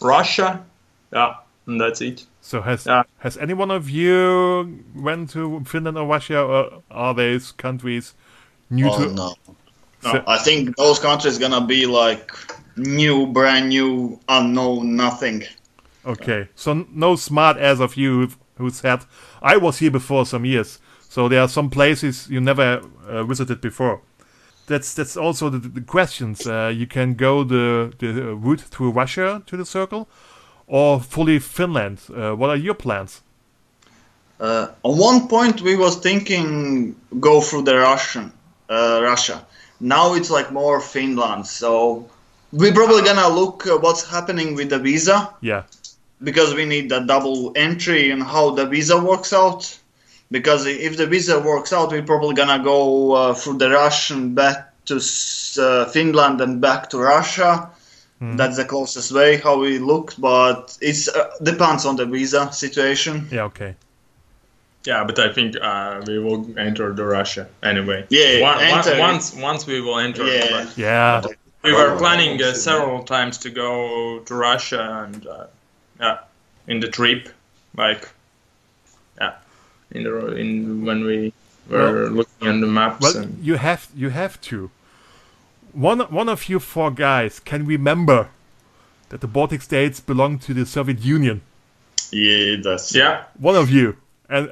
[0.00, 0.64] Russia.
[1.12, 1.34] Yeah,
[1.66, 2.26] and that's it.
[2.40, 3.02] So has Yeah.
[3.18, 8.14] has any one of you went to Finland or Russia, or are these countries
[8.70, 9.12] new Oh, to?
[9.14, 9.34] no.
[10.02, 10.22] So- no.
[10.26, 12.32] I think those countries gonna be like
[12.76, 15.44] new, brand new, unknown, nothing.
[16.06, 19.00] Okay, so no smart ass of you who- who said
[19.42, 20.78] I was here before some years.
[21.08, 24.00] So there are some places you never uh, visited before.
[24.66, 26.46] That's that's also the, the questions.
[26.46, 30.08] Uh, you can go the the route through Russia to the circle,
[30.70, 31.98] or fully Finland.
[32.08, 33.22] Uh, what are your plans?
[34.38, 38.32] Uh, at one point, we was thinking go through the Russian,
[38.70, 39.44] uh, Russia.
[39.80, 41.46] Now it's like more Finland.
[41.46, 42.08] So
[42.52, 45.64] we're probably gonna look uh, what's happening with the visa Yeah,
[46.22, 49.76] because we need a double entry and how the visa works out.
[50.30, 54.72] Because if the visa works out, we're probably gonna go uh, through the Russian back
[54.84, 57.70] to uh, Finland and back to Russia.
[58.20, 63.26] That's the closest way how we look, but it uh, depends on the visa situation.
[63.32, 63.74] yeah, okay.
[64.84, 68.04] Yeah, but I think uh, we will enter the Russia anyway.
[68.10, 70.26] Yeah, One- one- enter once once we will enter.
[70.26, 70.58] Yeah.
[70.58, 70.72] Russia.
[70.76, 71.22] Yeah,
[71.62, 75.46] We were planning uh, several times to go to Russia and uh,
[76.00, 76.18] yeah,
[76.66, 77.28] in the trip,
[77.76, 78.08] like
[79.18, 79.32] yeah,
[79.92, 81.32] in the in when we
[81.68, 84.70] were Well- looking at the maps well, and you have you have to.
[85.72, 88.28] One one of you four guys can remember
[89.10, 91.42] that the Baltic states belong to the Soviet Union.
[92.12, 93.96] Yeah, that's yeah, one of you,
[94.28, 94.50] and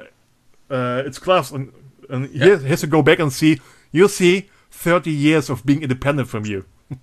[0.69, 1.73] uh, it's Klaus, and,
[2.09, 3.59] and he has- he has to go back and see.
[3.91, 6.65] You'll see thirty years of being independent from you.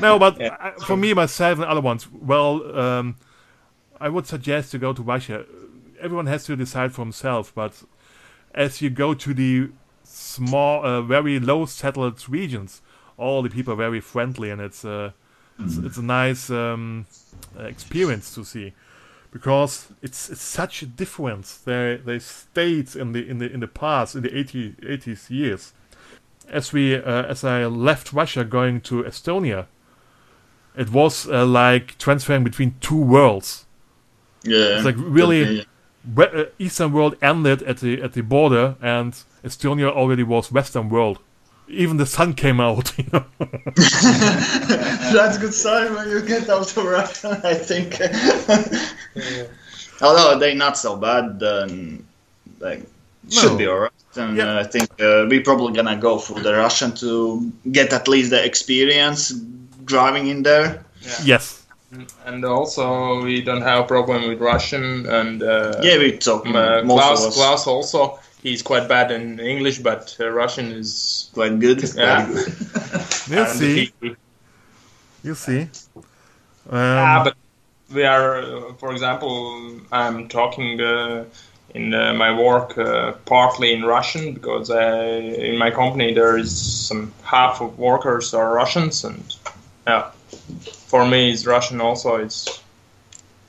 [0.00, 3.16] no, but I, for me, myself, and other ones, well, um,
[4.00, 5.44] I would suggest to go to Russia.
[6.00, 7.82] Everyone has to decide for himself, but
[8.54, 9.70] as you go to the
[10.36, 12.82] small, uh, very low settled regions,
[13.16, 15.10] all the people are very friendly, and it's uh,
[15.58, 17.06] it's, it's a nice um,
[17.58, 18.72] experience to see
[19.34, 21.56] because it's it's such a difference.
[21.58, 25.72] They they stayed in the in the in the past in the 80, 80s years.
[26.48, 29.66] As we uh, as I left Russia going to Estonia,
[30.76, 33.66] it was uh, like transferring between two worlds.
[34.44, 34.76] yeah.
[34.76, 35.66] It's like really
[36.16, 40.88] we- uh, Eastern world ended at the at the border, and Estonia already was Western
[40.88, 41.18] world.
[41.68, 42.92] Even the sun came out.
[42.98, 43.24] You know?
[45.14, 48.00] That's good sign when you get out of Russia, I think.
[50.02, 52.04] Although they're not so bad, then
[52.58, 52.82] they
[53.30, 53.56] should No.
[53.58, 53.92] be alright.
[54.16, 54.56] And Yeah.
[54.56, 58.30] uh, I think uh, we're probably gonna go for the Russian to get at least
[58.30, 59.30] the experience
[59.84, 60.84] driving in there.
[61.24, 61.60] yes.
[62.26, 66.82] and also we don't have a problem with Russian and uh, Yeah, we talk uh,
[66.84, 71.30] most Klaus of us Klaus also he's quite bad in English, but uh, Russian is
[71.34, 71.82] quite good.
[71.96, 72.26] Yeah.
[72.26, 72.54] Very good.
[73.28, 74.16] You and see, he-
[75.24, 75.68] you see.
[75.96, 76.02] Um,
[76.70, 77.34] Ah, but
[77.94, 81.24] we are, uh, for example, I'm talking uh,
[81.74, 84.76] in uh, my work uh, partly in Russian because uh,
[85.38, 86.52] in my company there is
[86.88, 89.24] some half of workers are Russians, and
[89.86, 90.10] yeah,
[90.88, 92.16] for me it's Russian also.
[92.16, 92.60] It's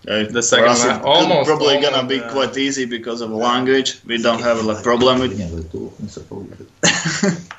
[0.07, 2.85] Uh, The second for us, one, it almost probably all gonna be the- quite easy
[2.85, 3.99] because of language.
[4.05, 5.39] We don't have a problem with.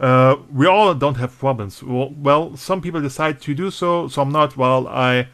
[0.00, 1.82] Uh, we all don't have problems.
[1.82, 4.56] Well, well, some people decide to do so, some not.
[4.56, 5.26] Well, I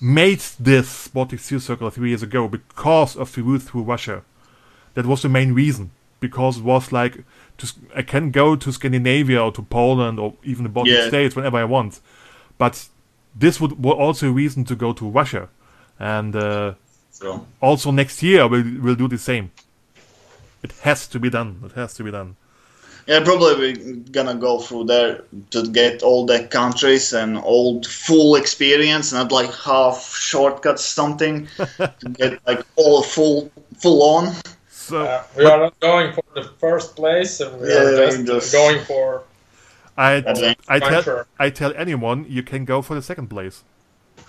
[0.00, 4.22] made this Baltic Sea Circle three years ago because of the route through Russia.
[4.94, 5.90] That was the main reason.
[6.20, 7.24] Because it was like,
[7.58, 11.08] to, s- I can go to Scandinavia or to Poland or even the Baltic Yeah.
[11.08, 11.98] states whenever I want.
[12.58, 12.86] But
[13.34, 15.48] this would was also a reason to go to Russia.
[15.98, 16.74] And uh,
[17.10, 19.50] So also next year we'll, we'll do the same.
[20.62, 21.60] It has to be done.
[21.64, 22.36] It has to be done.
[23.08, 28.36] Yeah, probably we're gonna go through there to get all the countries and all full
[28.36, 34.34] experience, not like half shortcuts something to get like all full full on.
[34.70, 38.52] So Uh, we are not going for the first place, and we are just, just-
[38.52, 39.22] going for
[39.96, 41.26] I, I tell Adventure.
[41.38, 43.62] I tell anyone you can go for the second place.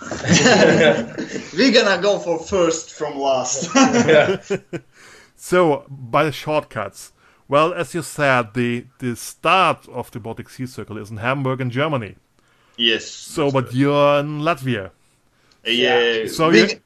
[1.56, 3.70] We're gonna go for first from last.
[3.74, 4.40] yeah.
[5.36, 7.12] So by the shortcuts,
[7.48, 11.60] well, as you said, the the start of the Baltic Sea Circle is in Hamburg
[11.60, 12.16] in Germany.
[12.78, 13.04] yes.
[13.06, 14.90] So, but you're in Latvia.
[15.64, 16.26] yeah.
[16.28, 16.80] So we, you-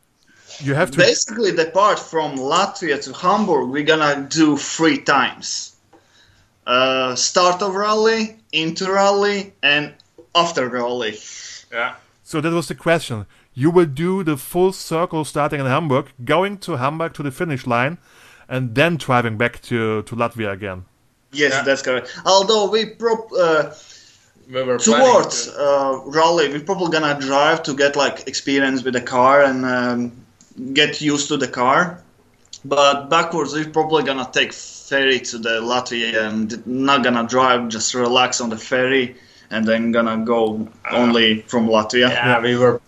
[0.61, 0.99] You have to.
[0.99, 5.76] basically the part from Latvia to Hamburg we're gonna do three times.
[6.69, 9.95] Uh, start of rally, into rally, and
[10.35, 11.16] after rally.
[11.73, 11.95] yeah.
[12.23, 13.25] So that was the question.
[13.55, 17.66] You will do the full circle starting in Hamburg, going to Hamburg to the finish
[17.66, 17.97] line,
[18.49, 20.85] and then driving back to, to Latvia again.
[21.33, 21.62] Yes, Yeah.
[21.62, 22.14] that's correct.
[22.27, 23.71] Although we prop uh,
[24.53, 28.95] We were towards planning uh, rally, we're probably gonna drive to get like experience with
[28.95, 30.12] the car and um,
[30.75, 32.03] get used to the car.
[32.64, 34.53] But backwards, we're probably gonna take
[34.89, 39.16] ferry to the Latvia and not gonna drive, just relax on the ferry,
[39.51, 42.09] and then gonna go only from Latvia.
[42.09, 42.80] to, yeah, we were.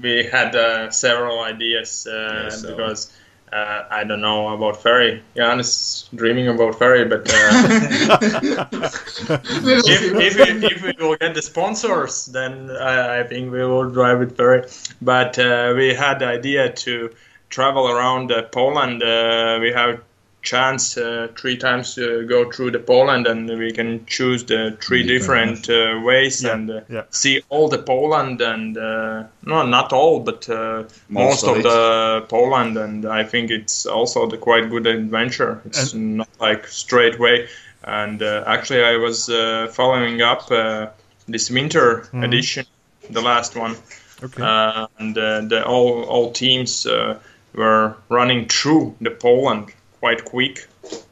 [0.00, 3.12] We had uh, several ideas uh, Yeah, so- because
[3.52, 5.22] uh, I don't know about ferry.
[5.36, 8.18] Jan is dreaming about ferry, but uh,
[9.84, 13.90] if, if, we, if we will get the sponsors, then I, I think we will
[13.90, 14.68] drive with ferry.
[15.02, 17.10] But uh, we had the idea to
[17.48, 19.02] travel around uh, Poland.
[19.02, 20.00] Uh, we have
[20.42, 25.02] chance uh, three times to go through the Poland, and we can choose the three
[25.02, 27.02] different uh, ways Yeah, and uh, yeah.
[27.10, 31.62] see all the Poland and uh, no, not all, but uh, Most most, of of,
[31.62, 32.76] the Poland.
[32.76, 35.60] And I think it's also the quite good adventure.
[35.66, 37.48] It's not like straight way.
[37.84, 40.86] And uh, actually, I was uh, following up uh,
[41.28, 42.66] this winter edition,
[43.10, 43.76] the last one,
[44.22, 44.42] Okay.
[44.42, 47.18] uh, and uh, the all all teams uh,
[47.54, 50.66] were running through the Poland quite quick.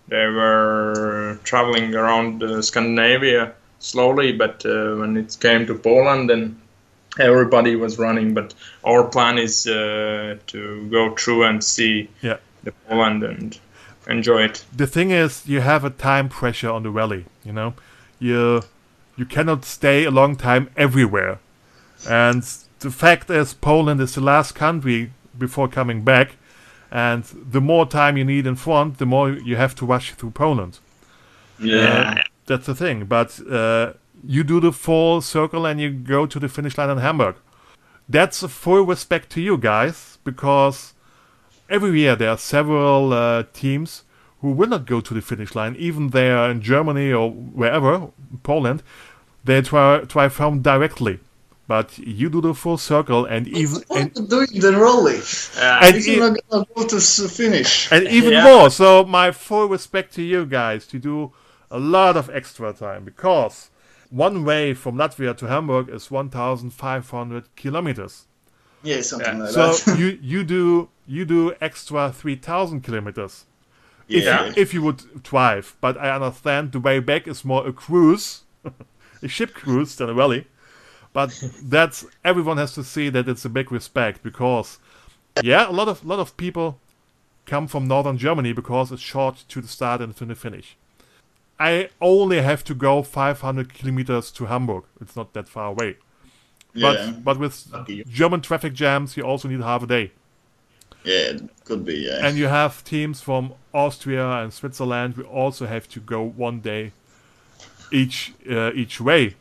[0.09, 6.61] They were traveling around uh, Scandinavia slowly, but uh, when it came to Poland, then
[7.18, 8.34] everybody was running.
[8.34, 12.39] But our plan is uh, to go through and see yeah.
[12.64, 13.59] the Poland and
[14.09, 14.64] enjoy it.
[14.74, 17.26] The thing is, you have a time pressure on the rally.
[17.45, 17.74] You know,
[18.18, 18.62] you
[19.16, 21.39] you cannot stay a long time everywhere,
[22.09, 22.43] and
[22.80, 26.36] the fact is, Poland is the last country before coming back,
[26.91, 30.30] and the more time you need in front, the more you have to rush through
[30.30, 30.78] Poland.
[31.59, 32.22] Yeah.
[32.47, 33.05] That's the thing.
[33.05, 33.93] But uh,
[34.26, 37.36] you do the full circle and you go to the finish line in Hamburg.
[38.09, 40.95] That's a full respect to you guys because
[41.68, 44.05] every year there are several uh, teams
[44.41, 48.09] who will not go to the finish line, even they are in Germany or wherever,
[48.43, 48.82] Poland.
[49.45, 51.20] They try try from directly,
[51.69, 55.21] but you do the full circle and even and, What doing the rally?
[55.85, 56.99] and, It's e- not gonna go to
[57.29, 57.93] finish.
[57.93, 58.45] and even Yeah.
[58.45, 58.71] more.
[58.71, 61.33] So my full respect to you guys to do
[61.71, 63.71] a lot of extra time because
[64.11, 68.25] one way from Latvia to Hamburg is 1,500 kilometers.
[68.83, 69.43] Yeah, something Yeah.
[69.45, 69.99] like So that.
[69.99, 73.45] you you do you do extra 3,000 kilometers
[74.09, 74.47] if yeah.
[74.47, 75.77] you, if you would drive.
[75.81, 78.45] But I understand the way back is more a cruise,
[79.23, 80.47] a ship cruise than a rally.
[81.13, 81.31] But
[81.63, 84.79] that's everyone has to see that it's a big respect because
[85.43, 86.79] yeah, a lot of lot of people
[87.47, 90.77] come from northern Germany because it's short to the start and to the finish.
[91.59, 94.85] I only have to go 500 kilometers to Hamburg.
[95.01, 95.97] It's not that far away.
[96.75, 97.11] But yeah.
[97.11, 98.05] but with Lucky.
[98.05, 100.13] German traffic jams, you also need half a day.
[101.05, 101.95] yeah, it could be.
[101.95, 102.27] Yeah.
[102.27, 105.17] And you have teams from Austria and Switzerland.
[105.17, 106.93] We also have to go one day
[107.91, 109.35] each uh, each way,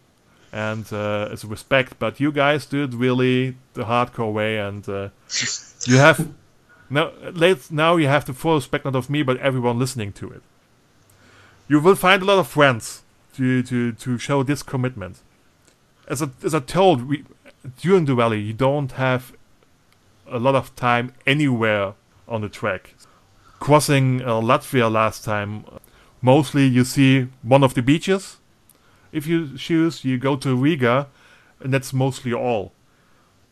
[0.51, 1.99] and uh, it's respect.
[1.99, 5.09] But you guys do it really the hardcore way, and uh,
[5.85, 6.29] you have
[6.89, 7.11] now.
[7.33, 10.41] Let's now you have the full respect not of me, but everyone listening to it.
[11.67, 13.03] You will find a lot of friends
[13.35, 15.19] to to to show this commitment.
[16.07, 17.25] As I, as I told, we
[17.81, 19.33] during the rally you don't have
[20.29, 21.93] a lot of time anywhere
[22.27, 22.93] on the track.
[23.59, 25.65] Crossing uh, Latvia last time,
[26.21, 28.37] mostly you see one of the beaches.
[29.11, 31.07] If you choose, you go to Riga,
[31.59, 32.73] and that's mostly all.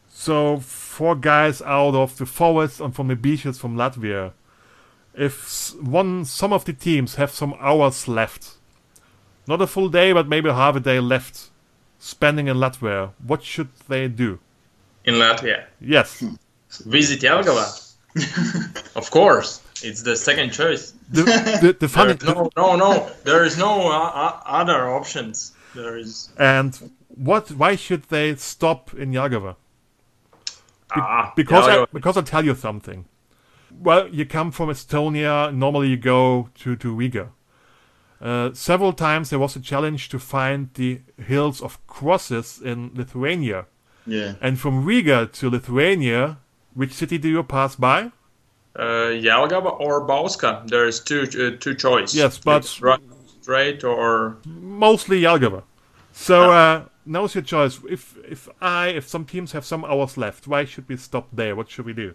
[0.10, 4.32] So, four guys out of the forest and from the beaches from Latvia.
[5.14, 8.56] If one, some of the teams have some hours left,
[9.48, 11.50] not a full day, but maybe half a day left,
[12.00, 14.40] spending in Latvia, what should they do?
[15.04, 16.24] In Latvia, Yes.
[16.86, 17.94] visit Jelgava.
[18.96, 19.62] of course.
[19.84, 20.94] It's the second choice.
[21.10, 21.24] The,
[21.62, 23.12] the, the funny, There- no, no, no.
[23.24, 25.54] There is no uh, uh, other options.
[25.76, 26.30] There is.
[26.38, 27.52] and what?
[27.52, 29.56] Why should they stop in Jelgava?
[30.92, 33.06] Ah, Because I, because I'll tell you something.
[33.78, 35.54] Well, you come from Estonia.
[35.54, 37.32] Normally, you go to to Riga.
[38.22, 43.66] Uh, several times there was a challenge to find the hills of crosses in Lithuania,
[44.08, 44.36] Yeah.
[44.42, 46.38] and from Riga to Lithuania,
[46.74, 48.12] which city do you pass by?
[48.76, 50.68] Uh, Jelgava or Bauska.
[50.68, 52.14] There is two uh, two choice.
[52.14, 53.00] Yes, but- right,
[53.42, 55.64] straight or Mostly Jelgava.
[56.12, 57.80] So uh, now's your choice.
[57.90, 61.56] If if I if some teams have some hours left, why should we stop there?
[61.56, 62.14] What should we do?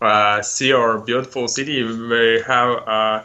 [0.00, 1.82] uh, see our beautiful city.
[1.82, 3.22] We have uh,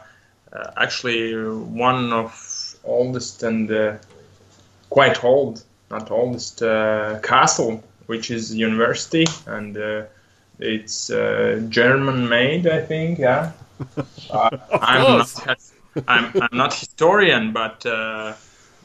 [0.54, 3.98] uh, actually one of oldest and uh,
[4.90, 10.04] quite old, not oldest uh, castle, which is university, and uh,
[10.60, 13.20] it's uh, German made, I think.
[13.20, 13.52] Yeah.
[14.30, 14.50] Uh,
[14.82, 15.46] I'm course.
[15.46, 15.60] not.
[16.08, 17.86] I'm, I'm not historian, but.
[17.86, 18.34] Uh,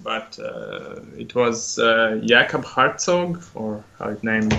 [0.03, 4.55] but uh, it was uh, Jakob Herzog, or how it named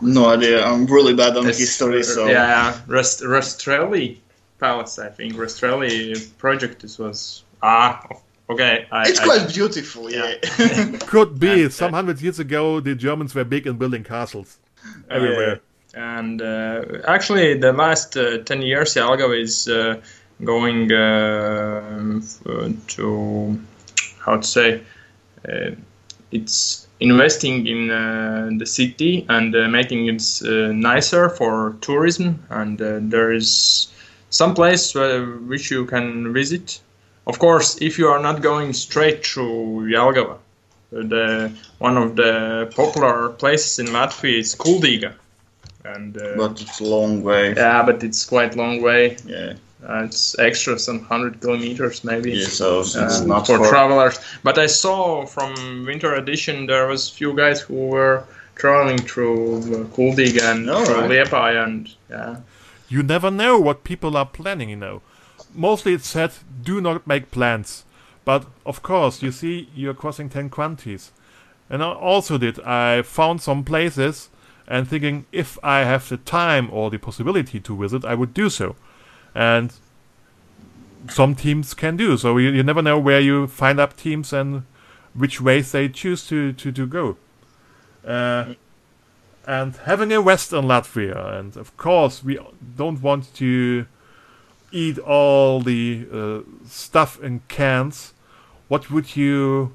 [0.00, 0.64] No idea.
[0.64, 4.16] I'm really bad on Yes, history, so yeah, Rest, Rastrelli
[4.58, 5.34] Palace, I think.
[5.34, 6.80] Rastrelli project.
[6.80, 8.06] This was ah
[8.48, 8.86] okay.
[8.90, 10.10] I, it's I- quite beautiful.
[10.10, 10.34] Yeah.
[11.00, 11.68] Could be.
[11.68, 14.58] Some hundred years ago, the Germans were big in building castles
[15.10, 15.60] everywhere.
[15.96, 20.00] And uh, actually, the last uh, ten years, Jelgava is uh,
[20.44, 22.20] going uh,
[22.88, 23.58] to
[24.18, 24.82] how to say
[26.32, 32.44] it's investing in uh, the city and uh, making it uh, nicer for tourism.
[32.50, 33.88] And there is
[34.30, 36.80] some place which you can visit.
[37.26, 39.40] Of course, if you are not going straight to
[39.90, 40.38] Jelgava,
[40.90, 45.14] the one of the popular places in Latvia is Kuldiga.
[45.94, 47.54] And uh, but it's a long way.
[47.54, 49.16] yeah, but it's quite long way.
[49.26, 49.54] Yeah.
[49.88, 52.32] Uh, it's extra some hundred kilometers maybe.
[52.32, 52.46] Yeah.
[52.46, 54.18] So it's uh, not for for travelers.
[54.42, 58.24] But I saw from winter edition there was few guys who were
[58.56, 61.10] traveling through uh, Kuldiga and All through right.
[61.10, 62.36] Liepaja and yeah.
[62.88, 65.02] You never know what people are planning, you know.
[65.54, 66.32] Mostly it said,
[66.62, 67.84] do not make plans.
[68.24, 71.12] But of course, you see, you're crossing 10 countries.
[71.68, 72.60] And I also did.
[72.60, 74.28] I found some places
[74.68, 78.50] and thinking if I have the time or the possibility to visit, I would do
[78.50, 78.76] so.
[79.34, 79.72] And
[81.08, 82.16] some teams can do.
[82.16, 84.64] So you, you never know where you find up teams and
[85.14, 87.16] which ways they choose to, to, to go.
[88.04, 88.54] Uh,
[89.46, 91.38] and having a rest in Latvia.
[91.38, 92.38] And of course, we
[92.76, 93.86] don't want to
[94.72, 98.12] eat all the uh, stuff in cans.
[98.68, 99.74] What would you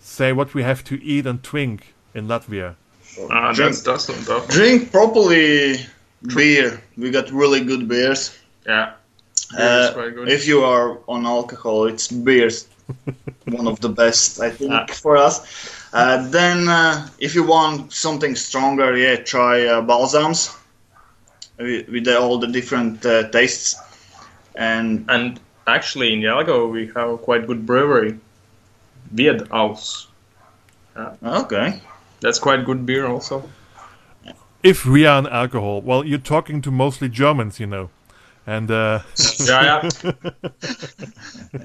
[0.00, 0.32] say?
[0.32, 2.74] What we have to eat and drink in Latvia?
[3.30, 3.76] Ah, Drink.
[3.76, 4.48] that's that's not tough.
[4.48, 5.76] drink properly
[6.34, 6.80] beer.
[6.96, 8.36] We got really good beers.
[8.66, 8.92] Yeah.
[9.56, 10.28] Uh, good.
[10.28, 12.66] if you are on alcohol, it's beers.
[13.46, 14.86] One of the best, I think, Ah.
[15.02, 15.40] for us.
[15.92, 20.50] Uh, then, uh, if you want something stronger, yeah, try uh, balsams
[21.58, 23.76] with, with the, all the different uh, tastes.
[24.54, 28.18] And And actually, in Jelgava we have quite good brewery,
[29.14, 30.06] Viedhaus.
[31.22, 31.80] okay,
[32.20, 33.48] That's quite good beer also.
[34.62, 37.88] If we are on alcohol, well, you're talking to mostly Germans, you know,
[38.46, 39.00] and uh,
[39.40, 40.10] Yeah, yeah.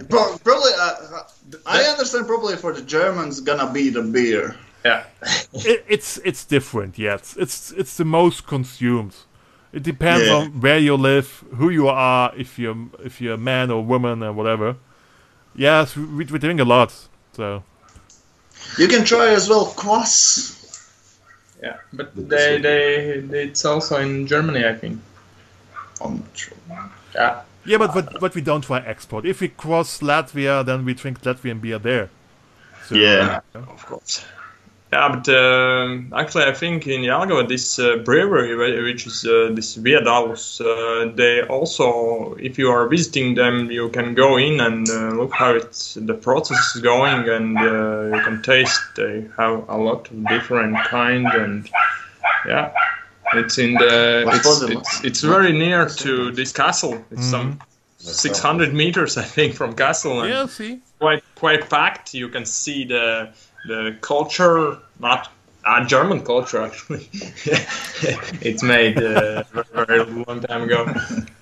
[0.10, 1.24] Probably, uh, uh,
[1.66, 2.28] I understand.
[2.28, 4.56] Probably for the Germans, gonna be the beer.
[4.86, 5.03] yeah.
[5.53, 6.97] it, it's it's different.
[6.97, 9.16] Yes, it's it's the most consumed.
[9.74, 10.36] It depends Yeah.
[10.36, 14.24] on where you live, who you are, if you're if you're a man or woman
[14.24, 14.76] or whatever.
[15.53, 16.93] Yes, we, we're doing a lot.
[17.34, 17.64] So
[18.78, 20.53] You can try as well kvass.
[21.63, 24.99] Yeah, but they, they it's also in Germany, I think.
[26.01, 26.57] I'm not sure.
[27.16, 29.26] Yeah, yeah, but but but we don't try export.
[29.26, 32.09] If we cross Latvia, then we drink Latvian beer there.
[32.88, 33.39] So, Yeah.
[33.53, 34.24] of course.
[34.96, 39.76] Yeah, but uh, actually, I think in Jelgava, this uh, brewery, which is uh, this
[39.76, 45.10] Viedalus, uh, they also, if you are visiting them, you can go in and uh,
[45.10, 48.80] look how it's the process is going, and uh, you can taste.
[48.96, 51.70] They have a lot of different kind, and
[52.48, 52.72] yeah,
[53.34, 57.04] it's in the it's it's, it's very near to this castle.
[57.12, 57.60] It's some
[57.98, 60.22] 600 meters, I think, from castle.
[60.22, 60.46] And yeah.
[60.46, 62.14] See, quite quite packed.
[62.14, 63.34] You can see the
[63.68, 65.32] the culture, not
[65.66, 67.09] uh, German culture actually.
[68.41, 70.89] it's made uh, very, very long time ago,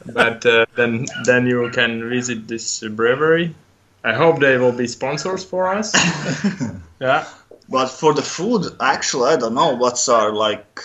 [0.06, 3.56] but uh, then then you can visit this uh, brewery.
[4.04, 5.94] I hope they will be sponsors for us.
[7.00, 7.26] yeah,
[7.70, 10.82] But for the food, actually, I don't know what's our like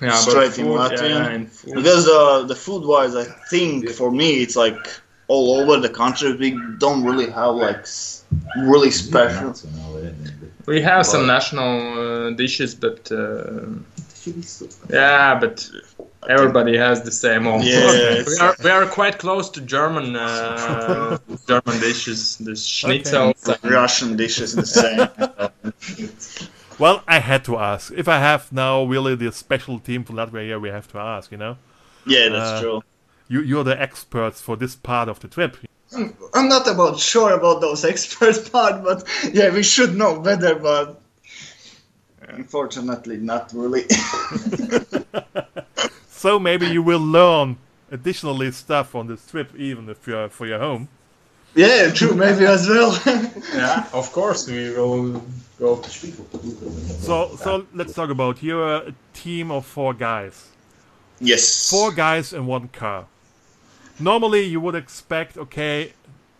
[0.00, 1.32] Yeah, straight in food, Latvia.
[1.64, 1.74] yeah.
[1.74, 4.86] Because uh, the food wise, I think for me it's like
[5.28, 6.34] all over the country.
[6.36, 7.86] We don't really have like
[8.56, 9.54] really special.
[10.66, 13.66] We have some national uh, dishes, but uh,
[14.88, 15.68] yeah, but
[16.28, 17.46] everybody has the same.
[17.46, 17.68] Almost.
[17.68, 21.18] Yeah, we are we are quite close to German uh,
[21.48, 22.36] German dishes.
[22.38, 23.34] The schnitzel.
[23.64, 25.08] Russian dishes the same.
[26.78, 27.92] Well, I had to ask.
[27.92, 31.30] If I have now really the special team for Latvia here, we have to ask,
[31.30, 31.56] you know?
[32.06, 32.82] yeah, that's Uh, true.
[33.32, 35.56] You, you're the experts for this part of the trip.
[36.34, 38.98] I'm not about sure about those expert part, but
[39.32, 40.54] yeah, we should know better.
[40.54, 41.00] But
[42.28, 43.84] unfortunately, not really.
[46.22, 47.56] So maybe you will learn
[47.90, 50.88] additionally stuff on this trip, even if you're for your home.
[51.56, 52.14] yeah, true.
[52.14, 52.92] Maybe as well.
[53.54, 55.20] Yeah, of course we will
[55.58, 55.76] go.
[55.76, 56.26] To people.
[57.00, 60.50] So, so let's talk about you're a team of four guys.
[61.18, 61.68] yes.
[61.70, 63.06] Four guys in one car.
[64.02, 65.92] Normally, you would expect, okay,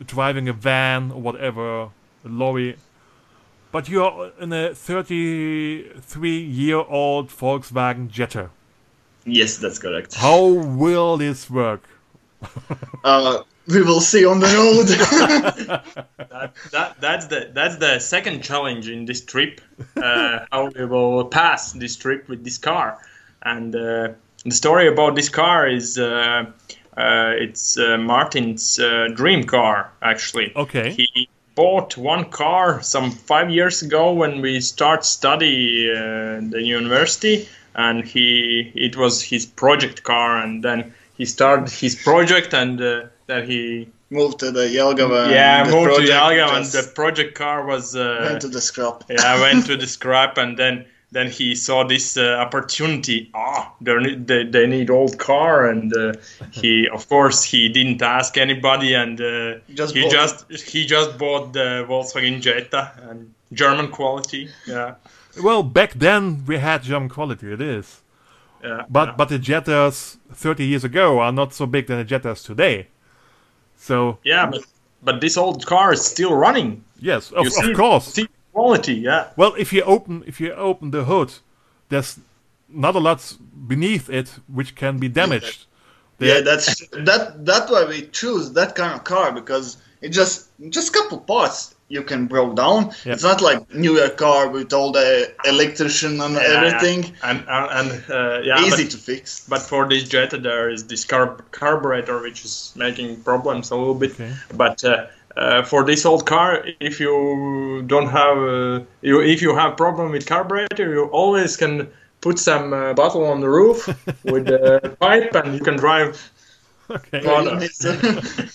[0.05, 1.91] driving a van or whatever, a
[2.25, 2.77] lorry,
[3.71, 8.51] but you're in a 33-year-old Volkswagen Jetta.
[9.25, 10.15] Yes, that's correct.
[10.15, 11.85] How will this work?
[13.05, 14.87] Uh, we will see on the road.
[16.31, 19.61] That, that that's the that's the second challenge in this trip.
[19.97, 23.01] Uh, how we will pass this trip with this car,
[23.43, 24.11] and uh,
[24.45, 26.45] the story about this car is uh,
[26.97, 30.53] uh, it's uh, Martin's uh, dream car actually.
[30.57, 30.93] Okay.
[30.93, 37.49] He bought one car some five years ago when we start study uh, the university,
[37.75, 43.07] and he it was his project car, and then he started his project, and uh,
[43.27, 45.31] then he Moved to the Jelgava.
[45.31, 49.05] yeah moved to project Jelgava, and the project car was uh, went to the scrap.
[49.09, 50.85] yeah went to the scrap, and then.
[51.13, 53.31] Then he saw this uh, opportunity.
[53.35, 56.13] Ah, they need they, they need old car, and uh,
[56.51, 61.19] he, of course, he didn't ask anybody, and uh, Just he bought just he just
[61.19, 64.49] bought the Volkswagen Jetta and German quality.
[64.67, 64.95] Yeah,
[65.43, 68.01] Well, back then we had German quality, it is.
[68.65, 68.85] yeah.
[68.89, 69.15] But yeah.
[69.19, 72.87] but the Jettas 30 years ago are not so big than the Jettas today.
[73.77, 74.65] So yeah, but
[75.03, 76.83] but this old car is still running.
[77.01, 78.05] yes, of, see- of course.
[78.15, 78.95] see quality.
[78.95, 81.33] Yeah, Well, if you open if you open the hood,
[81.89, 82.19] there's
[82.69, 83.37] not a lot
[83.69, 85.67] beneath it which can be damaged.
[86.19, 87.45] Yeah, There- that's that.
[87.45, 92.03] That's why we choose that kind of car because it just just couple parts you
[92.03, 92.91] can broke down.
[93.05, 93.13] Yeah.
[93.15, 97.05] It's not like newer car with all the electrician and Yeah, everything.
[97.05, 97.31] yeah.
[97.31, 99.47] and and, and uh, yeah, Easy but, to fix.
[99.49, 103.95] But for this Jetta, there is this carb- carburetor which is making problems a little
[103.95, 104.13] bit.
[104.13, 104.33] Okay.
[104.57, 105.07] But uh,
[105.37, 110.13] uh, for this old car, if you don't have uh, you if you have problem
[110.13, 111.89] with carburetor, you always can
[112.21, 113.87] put some uh, bottle on the roof
[114.25, 116.31] with a pipe, and you can drive.
[116.91, 117.21] okay.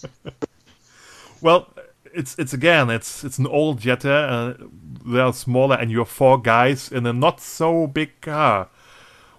[1.40, 1.68] Well,
[2.14, 4.12] it's it's again it's it's an old Jetta.
[4.12, 4.54] Uh,
[5.06, 8.70] they are smaller, and you're four guys in a not so big car.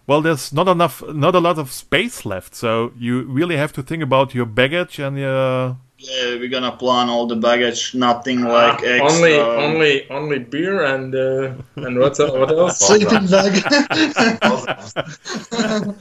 [0.07, 2.55] Well, there's not enough, not a lot of space left.
[2.55, 5.77] So you really have to think about your baggage and your.
[5.99, 7.95] Yeah, we're gonna plan all the baggage.
[7.95, 9.11] Nothing like Ah, extra.
[9.11, 12.79] only only only beer and uh, and what's what else?
[12.79, 13.63] sleeping bag.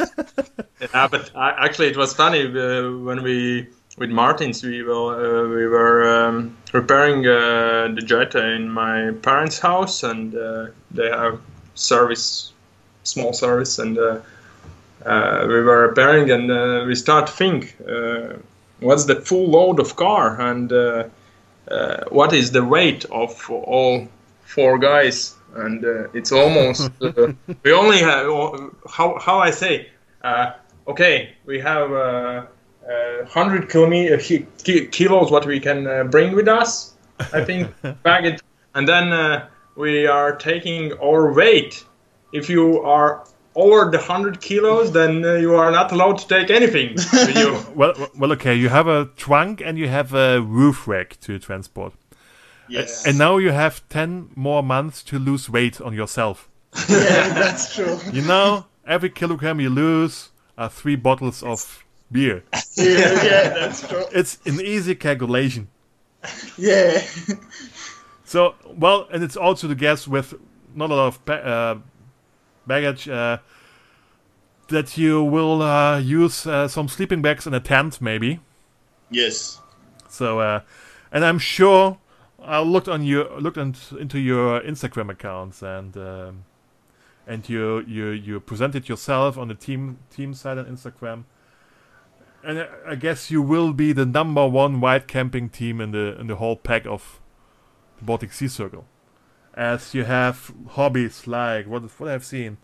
[0.93, 3.67] Yeah, but uh, actually, it was funny uh, when we
[3.97, 9.59] with Martins we were uh, we were um, repairing uh, the Jetta in my parents'
[9.59, 11.39] house, and uh, they have
[11.73, 12.53] service,
[13.03, 14.19] small service, and uh,
[15.05, 18.33] uh, we were repairing, and uh, we start to think, uh,
[18.79, 21.03] what's the full load of car, and uh,
[21.69, 24.07] uh, what is the weight of all
[24.41, 28.27] four guys, and uh, it's almost uh, we only have
[28.89, 29.89] how how I say.
[30.23, 30.53] Uh,
[30.87, 32.45] okay, we have uh,
[32.87, 36.93] uh, 100 kilometer, ki- ki- kilos what we can uh, bring with us,
[37.33, 37.73] I think,
[38.03, 38.39] baggage.
[38.73, 41.83] And then uh, we are taking our weight.
[42.33, 43.25] If you are
[43.57, 47.59] over the 100 kilos, then uh, you are not allowed to take anything with you.
[47.75, 48.53] Well, well, okay.
[48.53, 51.93] You have a trunk and you have a roof rack to transport,
[52.69, 53.05] yes.
[53.05, 56.47] and now you have ten more months to lose weight on yourself.
[56.87, 57.99] yeah, that's true.
[58.13, 62.43] You know, every kilogram you lose are three bottles of beer.
[62.77, 64.05] Yeah, yeah, that's true.
[64.13, 65.67] It's an easy calculation.
[66.59, 67.01] Yeah.
[68.23, 70.35] So, well, and it's also the guess with
[70.75, 71.79] not a lot of uh,
[72.67, 73.37] baggage uh,
[74.67, 78.39] that you will uh, use uh, some sleeping bags in a tent, maybe.
[79.09, 79.61] Yes.
[80.09, 80.61] So, uh,
[81.11, 81.97] and I'm sure
[82.43, 86.43] I looked on your looked on, into your Instagram accounts, and um,
[87.25, 91.23] and you you you presented yourself on the team team side on Instagram.
[92.43, 96.17] And I- I guess you will be the number one white camping team in the
[96.19, 97.19] in the whole pack of
[97.97, 98.85] the Baltic Sea Circle,
[99.57, 102.57] as you have hobbies like what what I've seen,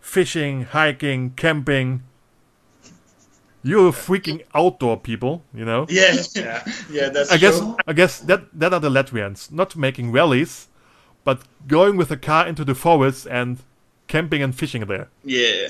[0.00, 2.02] fishing, hiking, camping.
[3.62, 5.84] You're freaking outdoor people, you know.
[5.90, 7.08] Yeah, yeah, yeah.
[7.10, 7.60] That's I guess.
[7.86, 10.68] I guess that that are the Latvians, not making rallies,
[11.24, 13.58] but going with a car into the forest and
[14.08, 15.08] camping and fishing there.
[15.24, 15.68] Yeah.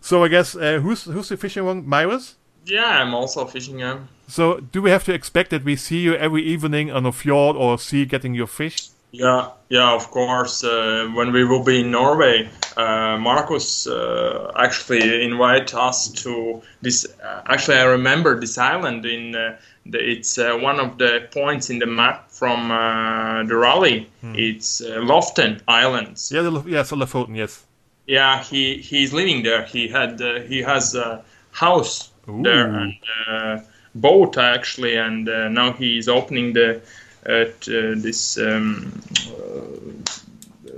[0.00, 1.84] So I guess uh, who's who's the fishing one?
[1.84, 2.36] Myros.
[2.64, 3.80] Yeah, I'm also fishing.
[3.80, 3.98] Yeah.
[4.26, 7.56] So do we have to expect that we see you every evening on a fjord
[7.56, 8.88] or sea getting your fish?
[9.12, 10.64] Yeah, yeah, of course.
[10.64, 12.48] Uh, when we will be in Norway,
[12.78, 17.06] uh, Marcus uh, actually invite us to this.
[17.22, 19.34] Uh, actually, I remember this island in.
[19.34, 24.08] Uh, the, it's uh, one of the points in the map from uh, the rally.
[24.22, 26.30] It's uh, Lofoten Islands.
[26.32, 27.64] Yeah, the, yeah, so Lofoten, yes.
[28.06, 29.64] Yeah, he he's living there.
[29.64, 32.94] He had uh, he has a house there and
[33.28, 33.60] uh,
[33.94, 36.80] boat actually, and uh, now he's opening the
[37.24, 38.92] at uh, this um,
[39.28, 40.70] uh,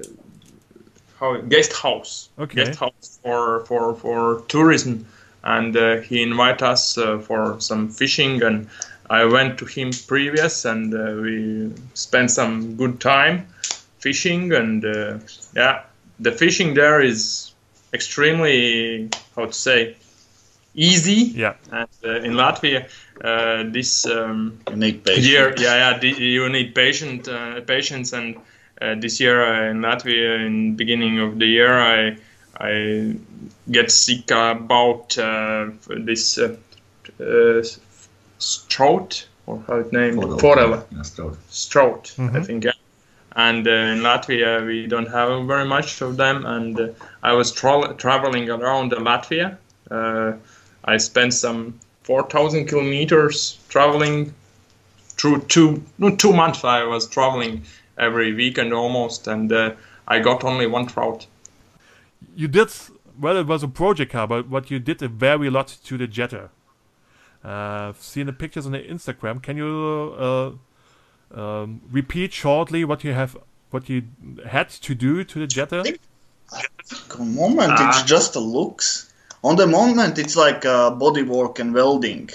[1.21, 2.29] how guest house.
[2.39, 2.65] Okay.
[2.65, 5.07] Guest house for for for tourism,
[5.43, 8.69] and uh, he invite us uh, for some fishing and.
[9.11, 13.47] I went to him previous and uh, we spent some good time
[13.99, 15.19] fishing and uh,
[15.55, 15.83] yeah
[16.19, 17.53] the fishing there is
[17.93, 19.97] extremely how to say
[20.75, 21.55] easy Yeah.
[21.71, 22.89] and uh, in latvia
[23.23, 25.27] uh, this um, You need patience.
[25.27, 28.37] year yeah yeah the, you need patient uh, patience and
[28.81, 32.17] uh, this year uh, in latvia in beginning of the year i
[32.61, 33.15] i
[33.71, 35.67] get sick about uh,
[35.99, 36.55] this uh,
[37.21, 37.63] uh,
[38.39, 41.39] strout or how it named forella Yeah, stroke.
[41.49, 42.45] Strout, I Mhm.
[42.47, 42.65] think.
[42.65, 42.73] Yeah.
[43.37, 46.45] And uh, in Latvia, we don't have very much of them.
[46.47, 46.89] And uh,
[47.23, 49.57] I was tra- traveling around Latvia.
[49.91, 50.33] Uh,
[50.85, 51.75] I spent some
[52.05, 54.33] 4,000 kilometers traveling
[55.17, 56.65] through two, no, two months.
[56.65, 57.65] I was traveling
[57.99, 59.75] every weekend almost, and uh,
[60.07, 61.27] I got only one trout.
[62.37, 62.71] You did
[63.21, 63.37] well.
[63.37, 66.51] It was a project car, but what you did a very lot to the Jetta.
[67.45, 69.43] Uh, I've seen the pictures on the Instagram.
[69.43, 73.37] Can you uh, um, repeat shortly what you have,
[73.71, 74.05] what you
[74.47, 75.81] had to do to the Jetta?
[77.19, 78.05] On moment, it's Ah.
[78.07, 79.13] just the looks.
[79.45, 82.31] On the moment, it's like uh, body work and welding,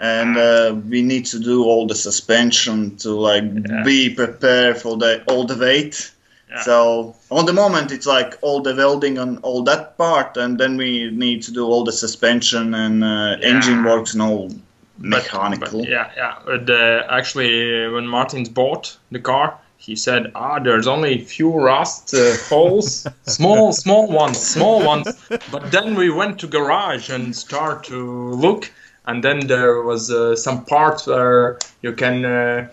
[0.00, 3.82] and uh, we need to do all the suspension to like Yeah.
[3.84, 6.10] be prepared for the all the weight.
[6.50, 6.62] Yeah.
[6.62, 10.76] So on the moment, it's like all the welding and all that part, and then
[10.78, 15.80] we need to do all the suspension and uh, engine works and all But- mechanical.
[15.80, 16.34] but yeah, yeah.
[16.46, 21.50] But uh, actually, when Martins bought the car, he said, "Ah, there's only a few
[21.52, 25.06] rust uh, holes, small, small ones, small ones."
[25.50, 28.70] But then we went to garage and start to look,
[29.06, 32.24] and then there was uh, some parts where you can.
[32.24, 32.68] Uh,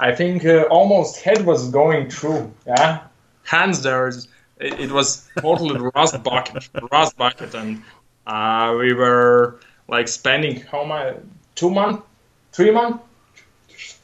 [0.00, 2.52] I think uh, almost head was going through.
[2.66, 3.00] Yeah,
[3.44, 4.08] hands there.
[4.08, 4.28] is-
[4.60, 5.08] It, it was
[5.40, 7.80] totally rust bucket, rust bucket, and
[8.26, 9.56] uh, we were
[9.88, 11.16] like spending how much?
[11.54, 12.02] Two months,
[12.52, 13.00] three months,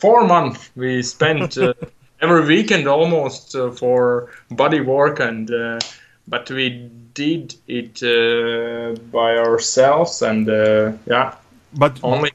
[0.01, 0.71] four months.
[0.77, 1.75] We spent uh,
[2.27, 5.79] every weekend almost uh, for body work, and uh,
[6.27, 11.35] but we did it uh, by ourselves, and uh, yeah,
[11.73, 12.31] But only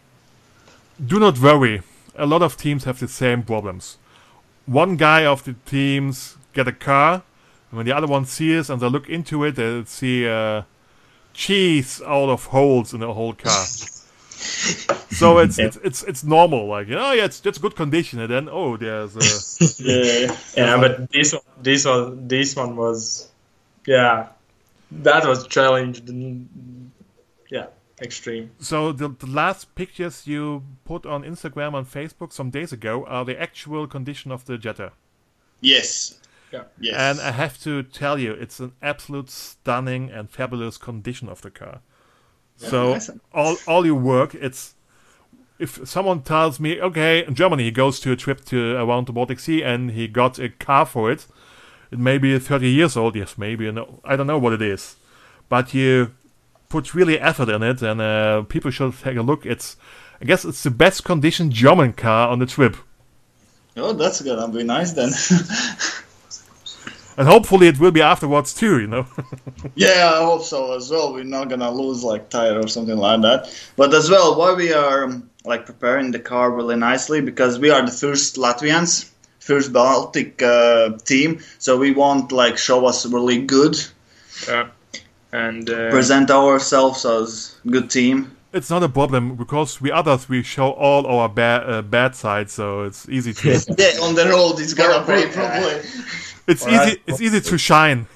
[1.06, 1.82] do not worry.
[2.16, 3.98] A lot of teams have the same problems.
[4.66, 7.24] One guy of the teams get a car,
[7.70, 10.64] and when the other one sees and they look into it, they see uh,
[11.34, 13.66] cheese out of holes in the whole car.
[15.12, 16.68] so it's, it's it's it's normal.
[16.68, 19.20] Like you know, yeah, it's it's good condition, and then oh, there's a,
[19.84, 20.38] Yeah.
[20.56, 20.78] yeah.
[20.78, 23.30] But this one, this one, this one was,
[23.86, 24.28] yeah,
[24.92, 26.10] that was challenged.
[27.50, 27.68] Yeah,
[28.02, 28.52] extreme.
[28.60, 33.26] so the, the last pictures you put on Instagram and Facebook some days ago are
[33.26, 34.94] the actual condition of the Jetta.
[35.60, 36.18] Yes.
[36.52, 36.64] Yeah.
[36.80, 36.96] Yes.
[36.98, 41.52] And I have to tell you, it's an absolute stunning and fabulous condition of the
[41.52, 41.82] car.
[42.70, 43.10] So nice.
[43.34, 44.76] all all your work, it's
[45.60, 49.14] if someone tells me, okay, in Germany he goes to a trip to around the
[49.14, 51.28] Baltic Sea and he got a car for it,
[51.92, 54.96] it may be 30 years old, yes, maybe, and I don't know what it is,
[55.50, 56.14] but you
[56.72, 59.46] put really effort in it, and uh, people should take a look.
[59.46, 59.76] It's,
[60.22, 62.78] I guess, it's the best conditioned German car on the trip.
[63.78, 65.10] oh, that's gonna be nice then.
[67.18, 69.06] And hopefully it will be afterwards too, you know.
[69.76, 71.14] Yeah, I hope so as well.
[71.14, 73.54] We're not gonna lose like tire or something like that.
[73.76, 77.70] But as well, why we are um, like preparing the car really nicely because we
[77.70, 79.10] are the first Latvians,
[79.40, 83.78] First Baltic uh, team, so we want like show us really good,
[84.48, 84.68] Yeah.
[85.34, 88.36] And uh, present ourselves as good team.
[88.54, 92.52] It's not a problem because we others we show all our bad uh, bad sides,
[92.52, 95.82] so it's easy to Yeah, on the road it's gonna be probably.
[96.48, 96.88] It's Alright.
[96.90, 98.08] easy it's easy to shine.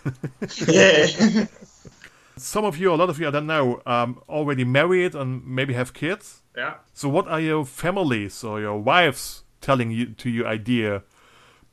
[0.67, 1.45] Yeah.
[2.38, 5.73] Some of you, a lot of you, I don't know, um, already married and maybe
[5.73, 6.41] have kids.
[6.57, 6.76] yeah.
[6.93, 11.03] So what are your families or your wives telling you to your idea?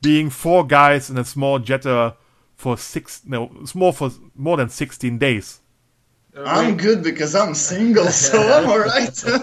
[0.01, 2.15] Being four guys in a small Jetta
[2.55, 5.59] for six no small for more than sixteen days.
[6.35, 9.23] Uh, I'm good because I'm single, so I'm alright.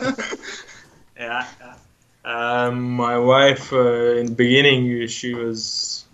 [1.16, 1.46] Yeah.
[2.24, 6.06] Um, my wife, uh, in the beginning, she was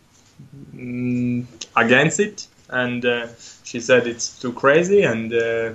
[0.76, 1.46] mm,
[1.76, 3.28] against it, and uh,
[3.64, 5.02] she said it's too crazy.
[5.02, 5.72] And uh,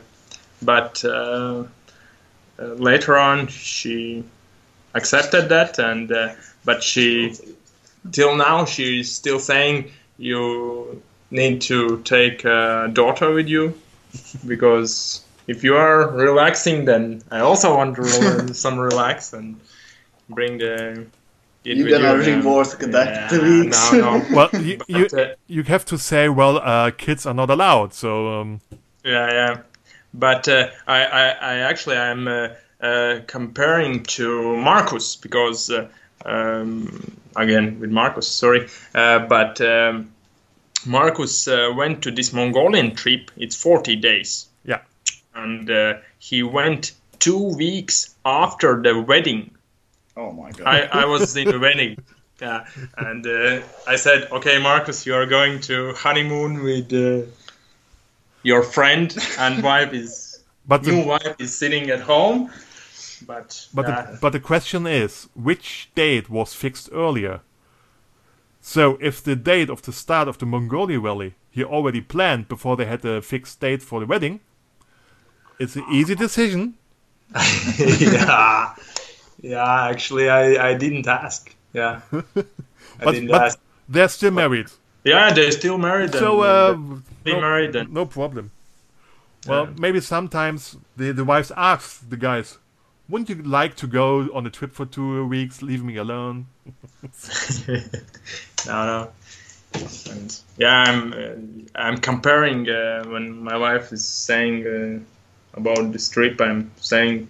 [0.62, 1.64] but uh,
[2.60, 4.24] uh, later on, she
[4.93, 6.34] accepted that, and uh,
[6.66, 7.34] but she
[8.12, 13.74] till now she's still saying you need to take a daughter with you
[14.45, 19.60] because if you are relaxing, then I also want to some relax and
[20.30, 21.06] bring the.
[21.64, 23.93] Kid You're with gonna you, um, that yeah, two weeks.
[23.93, 24.26] No, no.
[24.36, 27.93] Well, you you, uh, you have to say, well, uh, kids are not allowed.
[27.93, 28.62] So um,
[29.03, 29.62] Yeah, yeah.
[30.14, 32.49] But uh, I, I, I actually I'm uh,
[32.82, 35.88] uh, comparing to Marcus because uh,
[36.26, 40.12] um, again with Marcus, sorry, uh, but um,
[40.86, 43.32] Marcus uh, went to this Mongolian trip.
[43.38, 44.82] It's 40 days, yeah,
[45.34, 49.51] and uh, he went two weeks after the wedding.
[50.18, 50.68] Oh my god.
[50.68, 51.97] I, I was in the wedding.
[52.41, 52.66] Yeah,
[52.97, 57.30] and uh, I said, "Okay, Marcus, you are going to honeymoon with uh,
[58.41, 62.49] your friend, and wife is but new the, wife is sitting at home."
[63.28, 67.41] But but yeah, the, but the question is, which date was fixed earlier?
[68.59, 72.78] So if the date of the start of the Mongolia rally he already planned before
[72.78, 74.39] they had a fixed date for the wedding,
[75.59, 76.76] it's an easy decision.
[77.99, 78.74] yeah,
[79.42, 79.88] yeah.
[79.89, 81.54] Actually, I, I didn't ask.
[81.74, 82.22] Yeah, I
[83.04, 83.60] But, didn't but ask.
[83.89, 84.68] they're still married.
[85.04, 86.14] Yeah, they're still married.
[86.14, 86.74] So uh,
[87.24, 88.52] be no, married and no problem.
[89.48, 89.74] Well, Yeah.
[89.80, 92.58] maybe sometimes the the wives ask the guys,
[93.10, 96.46] "Wouldn't you like to go on a trip for two weeks, leave me alone?"
[98.68, 99.10] no, no.
[100.12, 105.00] And yeah, I'm uh, I'm comparing uh, when my wife is saying uh,
[105.60, 106.42] about this trip.
[106.42, 107.28] I'm saying,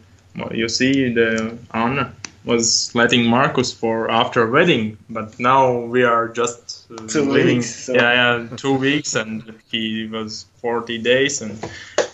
[0.52, 2.14] you see, the Anna
[2.46, 7.58] was letting Marcus for after wedding, but now we are just uh, Two living.
[7.58, 11.54] weeks, so- Yeah, yeah, two weeks, and he was forty days, and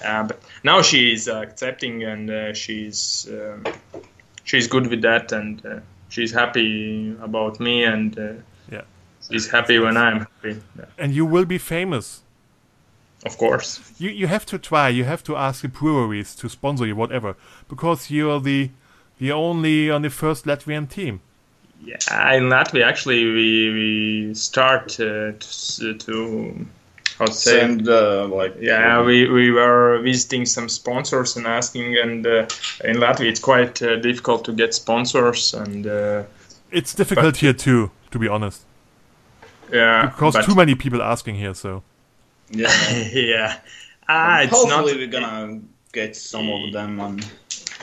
[0.06, 3.64] uh, but now she is uh, accepting, and uh, she's um
[4.44, 8.18] she's good with that, and uh, she's happy about me, and.
[8.20, 8.34] Uh,
[8.72, 8.84] Yeah.
[9.30, 10.56] He's happy when I'm happy.
[10.78, 12.22] Yeah, And you will be famous.
[13.26, 13.80] Of course.
[14.00, 14.90] You you have to try.
[14.90, 17.36] You have to ask the breweries to sponsor you, whatever,
[17.70, 18.70] because you're the
[19.20, 21.20] the only on the first Latvian team.
[21.86, 26.66] Yeah, in Latvia, actually, we we start uh, to, s- to
[27.20, 27.60] how to say.
[27.60, 32.48] Send uh, like Yeah, we, we were visiting some sponsors and asking, and uh,
[32.84, 36.24] in Latvia it's quite uh, difficult to get sponsors, and uh,
[36.72, 38.62] It's difficult But- here too, to be honest,
[39.72, 41.54] yeah, because but- too many people asking here.
[41.54, 41.82] So
[42.52, 42.72] yeah.
[43.14, 43.60] yeah,
[44.08, 44.96] ah, it's Hopefully not.
[44.98, 47.20] we're gonna get some of them on.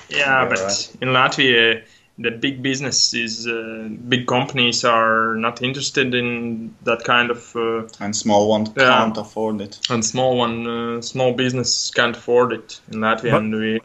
[0.08, 0.96] Yeah, but Alright.
[1.00, 1.82] in Latvia,
[2.18, 8.14] the big businesses, uh, big companies are not interested in that kind of, uh, And
[8.14, 8.98] small one Yeah.
[8.98, 9.80] can't afford it.
[9.90, 13.80] and small one, uh, small business can't afford it in Latvia, But- and we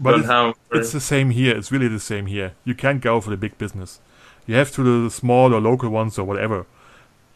[0.00, 0.54] but don't it's, have.
[0.72, 1.56] it's the same here.
[1.56, 2.52] It's really the same here.
[2.64, 4.00] You can't go for the big business.
[4.46, 6.66] You have to do the small or local ones or whatever.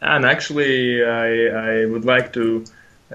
[0.01, 1.27] and actually, I
[1.71, 2.65] I would like to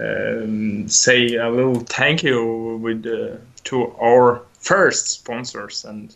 [0.01, 6.15] um, say a little thank you with uh, to our first sponsors, and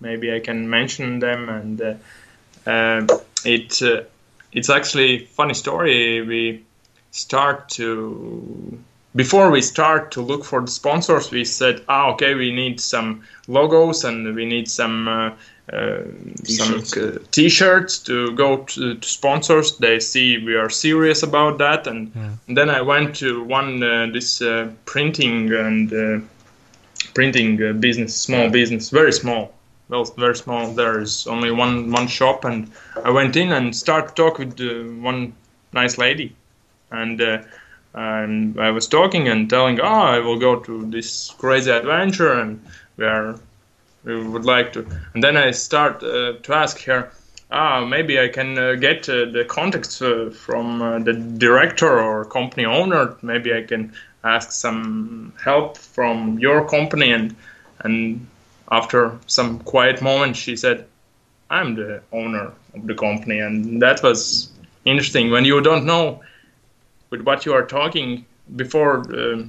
[0.00, 1.48] maybe I can mention them.
[1.48, 1.94] And uh,
[2.70, 3.06] uh,
[3.44, 4.02] it uh,
[4.52, 6.22] it's actually funny story.
[6.22, 6.64] We
[7.10, 8.78] start to
[9.14, 13.22] before we start to look for the sponsors, we said, ah, okay, we need some
[13.46, 15.30] logos and we need some uh,
[15.72, 16.02] uh,
[16.44, 16.96] some T-shirts.
[16.96, 19.78] uh, t-shirts to go to, to sponsors.
[19.78, 22.12] They see we are serious about that, and,
[22.48, 26.18] and then I went to one uh, this uh, printing and uh,
[27.14, 29.52] printing uh, business, small business, very small.
[29.88, 30.72] Well, very small.
[30.72, 32.70] There is only one one shop, and
[33.04, 35.32] I went in and started talk with uh, one
[35.72, 36.34] nice lady,
[36.90, 37.38] and uh,
[37.94, 42.64] and I was talking and telling, oh, I will go to this crazy adventure, and
[42.96, 43.36] where
[44.04, 44.86] we would like to.
[45.14, 47.12] And then I start uh, to ask her,
[47.50, 52.24] ah, maybe I can uh, get uh, the contacts uh, from uh, the director or
[52.24, 53.16] company owner.
[53.22, 53.92] Maybe I can
[54.24, 57.12] ask some help from your company.
[57.12, 57.36] And
[57.80, 58.26] and
[58.70, 60.86] after some quiet moment, she said,
[61.50, 64.50] "I'm the owner of the company," and that was
[64.84, 66.22] interesting when you don't know
[67.12, 68.24] with what you are talking
[68.56, 68.96] before.
[69.14, 69.48] Um,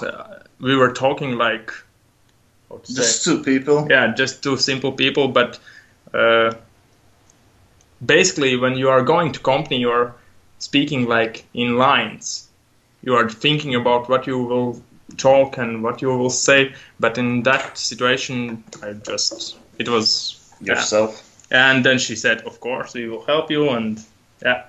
[0.00, 1.72] uh, we were talking like
[2.70, 3.86] to say- Just two people.
[3.90, 5.28] yeah, just two simple people.
[5.28, 5.58] But
[6.12, 6.52] uh,
[8.04, 10.14] basically, when you are going to company, you are
[10.58, 12.48] speaking like in lines.
[13.02, 14.82] You are thinking about what you will
[15.16, 16.74] talk and what you will say.
[17.00, 20.74] But in that situation, I just it was yeah.
[20.74, 21.30] Yourself.
[21.50, 24.00] And then she said, "Of course, we will help you." And
[24.42, 24.64] yeah,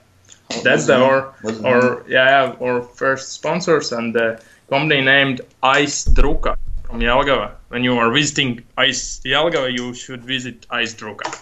[0.64, 1.34] that's the the- our
[1.66, 4.40] our yeah our first sponsors and the
[4.70, 7.52] company named Ice Druka from Jelgava.
[7.70, 11.42] When you are visiting Ice Jelgava, you should visit Ice Druka.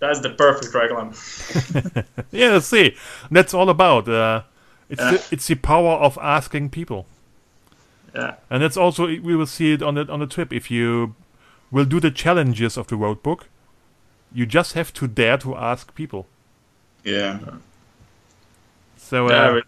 [0.00, 1.14] That's the perfect reclam.
[2.32, 2.96] Yeah, see,
[3.30, 4.08] that's all about.
[4.08, 4.42] Uh,
[4.90, 5.10] it's Yeah.
[5.12, 7.06] the, it's the power of asking people,
[8.14, 10.52] Yeah, and that's also we will see it on the on the trip.
[10.52, 11.14] If you
[11.70, 13.48] will do the challenges of the road book,
[14.34, 16.26] you just have to dare to ask people.
[17.04, 17.38] Yeah.
[19.04, 19.62] So uh, yeah, we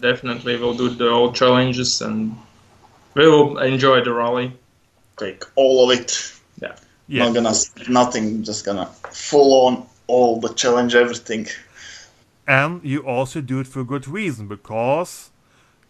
[0.00, 2.36] definitely will do the old challenges and
[3.14, 4.52] we will enjoy the rally.
[5.16, 6.32] Take all of it.
[6.62, 6.76] Yeah,
[7.08, 7.54] yeah, Not gonna
[7.88, 8.44] nothing.
[8.44, 11.48] Just gonna full on all the challenge, everything.
[12.46, 15.30] and you also do it for a good reason because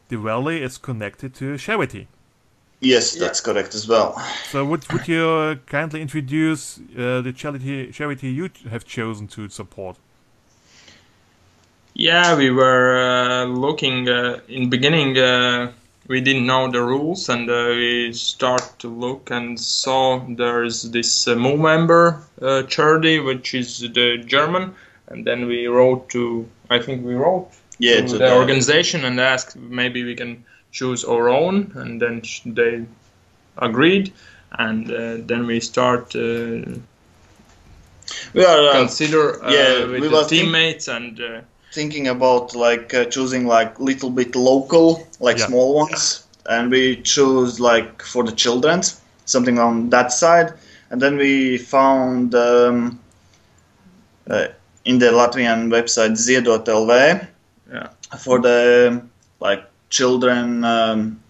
[0.09, 2.09] the rally is connected to charity.
[2.81, 4.17] Yes, that's correct as well.
[4.51, 9.51] So would would you uh, kindly introduce uh, the charity charity you have chosen to
[9.51, 9.99] support?
[11.97, 15.17] Yeah, we were uh, looking uh, in beginning.
[15.19, 15.73] Uh,
[16.09, 21.27] we didn't know the rules, and uh, we start to look and saw there's this
[21.27, 24.75] uh, Movember uh, charity, which is the German,
[25.09, 26.47] and then we wrote to.
[26.71, 31.29] I think we wrote Yeah, to the organization and asked maybe we can choose our
[31.31, 32.85] own, and then they
[33.57, 34.13] agreed,
[34.59, 36.15] and uh, then we start.
[36.15, 36.79] Uh,
[38.35, 41.41] We are uh, consider uh, yeah, with we the was think- teammates and uh,
[41.77, 45.47] thinking about like uh, choosing like little bit local, like Yeah.
[45.49, 48.83] small ones, and we choose like for the children
[49.27, 50.53] something on that side,
[50.91, 53.01] and then we found um,
[54.31, 54.47] uh,
[54.85, 57.27] in the Latvian website Ziedot.lv
[57.73, 57.89] yeah.
[58.19, 59.03] for the
[59.41, 60.65] like children.
[60.65, 61.21] Um,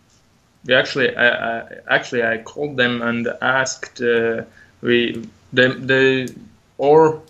[0.66, 1.62] We actually, I, I
[1.97, 4.01] actually I called them and asked.
[4.01, 4.42] Uh,
[4.82, 5.22] we
[5.53, 6.34] the the
[6.82, 7.20] our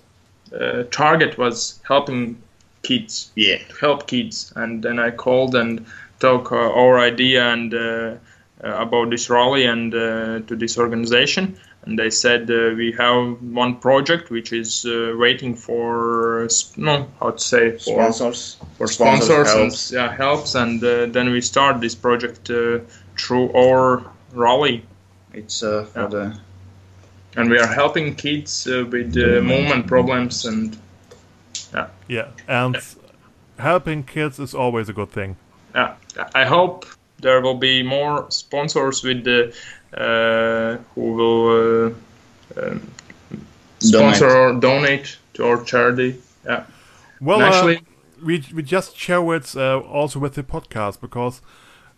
[0.61, 2.37] uh, target was helping
[2.87, 5.87] kids, yeah, to help kids, and then I called and
[6.21, 8.15] talk uh, our idea and uh,
[8.65, 11.57] uh, about this rally and uh, to this organization.
[11.87, 17.31] And they said uh, we have one project which is uh, waiting for no how
[17.31, 19.91] to say for sponsors for sponsors helps.
[19.91, 22.79] and yeah, helps and uh, then we start this project uh,
[23.19, 24.03] through our
[24.35, 24.83] rally
[25.35, 26.09] It's uh, for Yeah.
[26.09, 26.35] the
[27.37, 30.77] and we are helping kids uh, with uh, movement problems and
[31.77, 32.77] Yeah, Yeah, and
[33.59, 35.37] helping kids is always a good thing.
[35.75, 35.95] yeah.
[36.35, 36.87] I hope
[37.21, 39.55] there will be more sponsors with the
[39.97, 42.81] uh, who will uh, um,
[43.79, 46.17] sponsor or donate to our charity.
[46.45, 46.65] Yeah.
[47.21, 47.81] Well, And uh, actually
[48.23, 51.41] we we just show it uh, also with the podcast because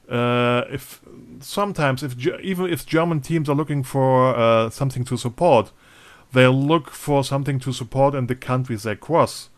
[0.08, 1.00] uh, if
[1.40, 5.72] sometimes if even if German teams are looking for uh, something to support,
[6.32, 9.50] they look for something to support in the countries they cross.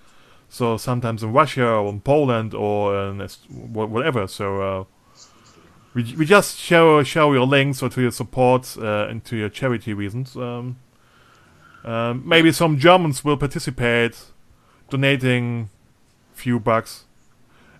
[0.51, 3.20] So sometimes in Russia or in Poland or in
[3.72, 4.26] whatever.
[4.26, 4.84] So uh,
[5.94, 9.48] we we just show show your links or to your support uh, and to your
[9.48, 10.36] charity reasons.
[10.36, 10.76] Um,
[11.84, 14.18] um, maybe some Germans will participate,
[14.90, 15.70] donating
[16.34, 17.05] few bucks.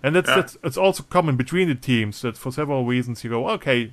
[0.03, 0.37] And that's, Yeah.
[0.37, 3.93] that's it's also common between the teams that for several reasons you go, okay,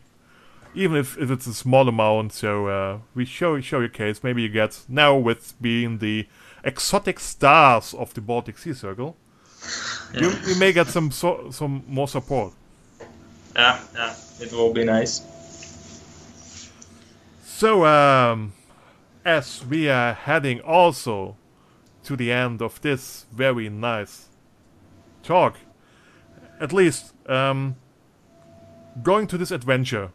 [0.73, 4.23] even if, if it's a small amount, so uh, we show show your case.
[4.23, 6.27] Maybe you get now with being the
[6.67, 9.15] exotic stars of the Baltic Sea Circle,
[10.13, 12.53] you, you may get some so, some more support.
[13.55, 15.21] yeah yeah it will be nice
[17.59, 18.53] So um,
[19.25, 21.37] as we are heading also
[22.03, 24.27] to the end of this very nice
[25.23, 25.57] talk,
[26.59, 27.75] at least um,
[29.01, 30.11] going to this adventure,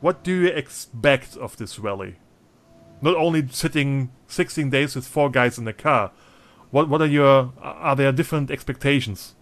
[0.00, 2.16] what do you expect of this rally?
[3.00, 6.10] Not only sitting 16 days with four guys in the car,
[6.70, 9.34] what what are your are there different expectations?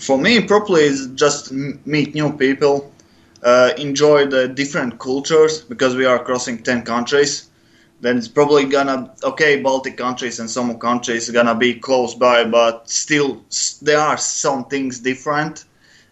[0.00, 2.90] for me probably is just meet new people
[3.42, 7.48] uh, enjoy the different cultures because we are crossing 10 countries.
[8.02, 12.88] Then it's probably gonna okay baltic countries and some countries gonna be close by but
[12.88, 13.42] still
[13.82, 15.64] there are some things different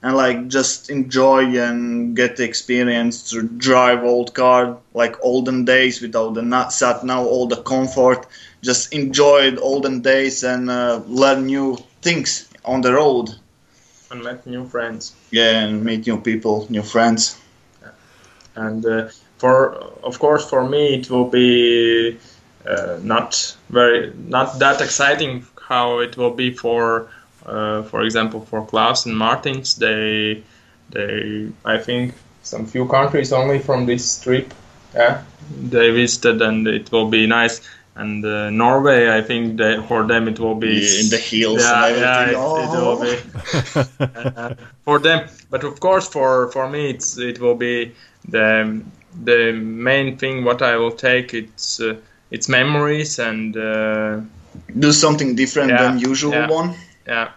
[0.03, 6.01] and like just enjoy and get the experience to drive old car like olden days
[6.01, 8.27] without the nut sat now all the comfort.
[8.63, 13.31] Just enjoy the olden days and uh, learn new things on the road.
[14.11, 15.15] And met new friends.
[15.31, 17.37] yeah and meet new people new friends.
[18.55, 22.19] And uh, for of course for me it will be
[22.67, 27.09] uh, not very not that exciting how it will be for
[27.49, 30.43] uh, for example for Klaus and Martins they
[30.91, 34.53] they I think some few countries only from this trip
[34.95, 35.23] yeah
[35.71, 37.61] they visited and it will be nice
[37.97, 41.73] and uh, Norway I think they, for them it will be Yeah, in the hills
[41.73, 42.31] yeah, and yeah, everything.
[42.31, 43.19] it, it will be
[44.15, 44.51] uh,
[44.85, 45.29] for them.
[45.51, 47.93] But of course, for for me, it's it will be
[48.29, 48.83] the
[49.25, 50.45] the main thing.
[50.45, 51.95] What I will take it's uh,
[52.31, 54.21] it's memories and uh,
[54.79, 56.47] do something different Yeah, than usual yeah.
[56.47, 56.75] one
[57.09, 57.31] yeah,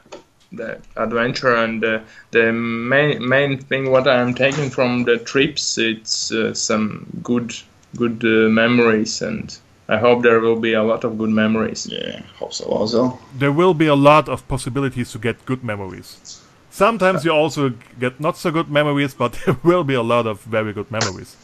[0.51, 1.99] the adventure and uh,
[2.31, 3.91] the main main thing.
[3.91, 7.55] What I'm taking from the trips, it's uh, some good
[7.95, 9.57] good uh, memories and.
[9.89, 11.85] I hope there will be a lot of good memories.
[11.91, 16.41] yeah hope so also there will be a lot of possibilities to get good memories.
[16.69, 20.41] Sometimes you also get not so good memories, but there will be a lot of
[20.43, 21.35] very good memories.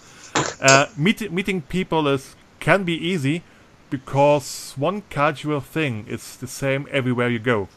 [0.61, 3.43] Uh, meet, meeting people is can be easy
[3.89, 7.67] because one cultural thing is the same everywhere you go,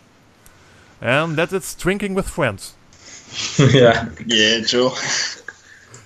[1.01, 2.75] and that is it's drinking with friends.
[3.59, 4.09] yeah.
[4.27, 4.91] yeah true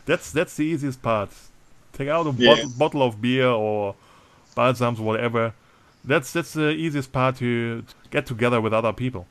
[0.07, 1.30] That's that's the easiest part.
[1.92, 2.55] Take out a Yeah.
[2.55, 3.95] bottle, bottle of beer or
[4.57, 5.55] balsams or whatever.
[6.05, 9.26] That's that's the easiest part to get together with other people.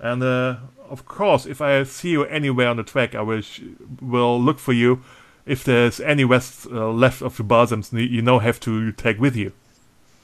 [0.00, 0.56] And uh,
[0.90, 3.60] of course, if I see you anywhere on the track, I will sh-
[4.00, 5.02] will look for you.
[5.46, 9.18] If there's any west uh, left of the balsams, you you know have to take
[9.20, 9.52] with you.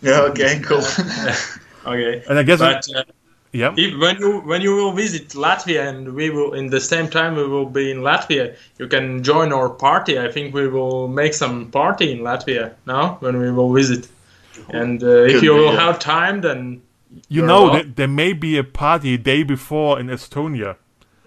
[0.02, 0.82] yeah okay cool
[1.86, 2.22] Okay.
[2.28, 3.04] And I guess But uh,
[3.54, 7.08] yeah, if when you when you will visit Latvia and we will in the same
[7.08, 10.18] time we will be in Latvia, you can join our party.
[10.18, 14.08] I think we will make some party in Latvia now when we will visit.
[14.70, 16.82] And uh, if you will have time, then
[17.28, 20.76] you know wel- that there may be a party day before in Estonia.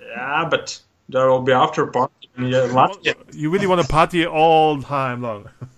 [0.01, 3.15] yeah, but there will be after party in uh, Latvia.
[3.33, 5.49] You really want to party all time long.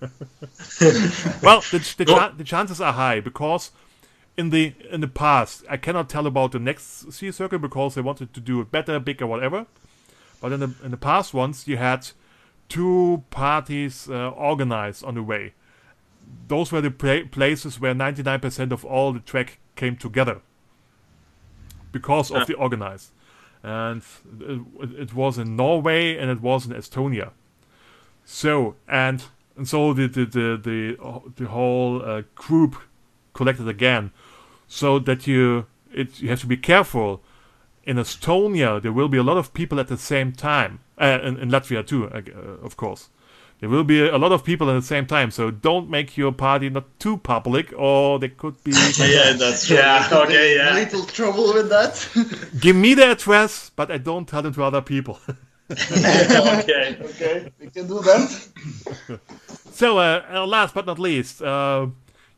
[1.42, 2.14] well, the, the, No.
[2.16, 3.70] chan the chances are high because
[4.40, 8.00] in the in the past, I cannot tell about the next sea circle because they
[8.00, 9.66] wanted to do it better, bigger, whatever.
[10.40, 12.08] But in the in the past ones, you had
[12.68, 15.52] two parties uh, organized on the way.
[16.48, 20.40] Those were the pla- places where 99% of all the track came together
[21.92, 23.10] because of the organized.
[23.62, 24.02] And
[24.40, 27.32] it, it was in Norway and it was in Estonia.
[28.24, 29.24] So and
[29.56, 32.76] and so the the the the, the whole uh, group
[33.32, 34.12] collected again,
[34.70, 37.20] so that you it you have to be careful.
[37.84, 41.38] In Estonia, there will be a lot of people at the same time, uh, in,
[41.38, 42.20] in Latvia too, uh,
[42.64, 43.08] of course.
[43.60, 46.32] There will be a lot of people at the same time, so don't make your
[46.32, 48.70] party not too public, or there could be.
[48.98, 50.74] yeah that's true Yeah, We could be okay, in yeah.
[50.74, 52.08] little trouble with that
[52.60, 55.18] Give me the address, but I don't tell it to other people.
[55.70, 56.96] okay.
[57.10, 58.28] okay we can do that
[59.72, 61.86] So, uh, uh, last but not least, uh,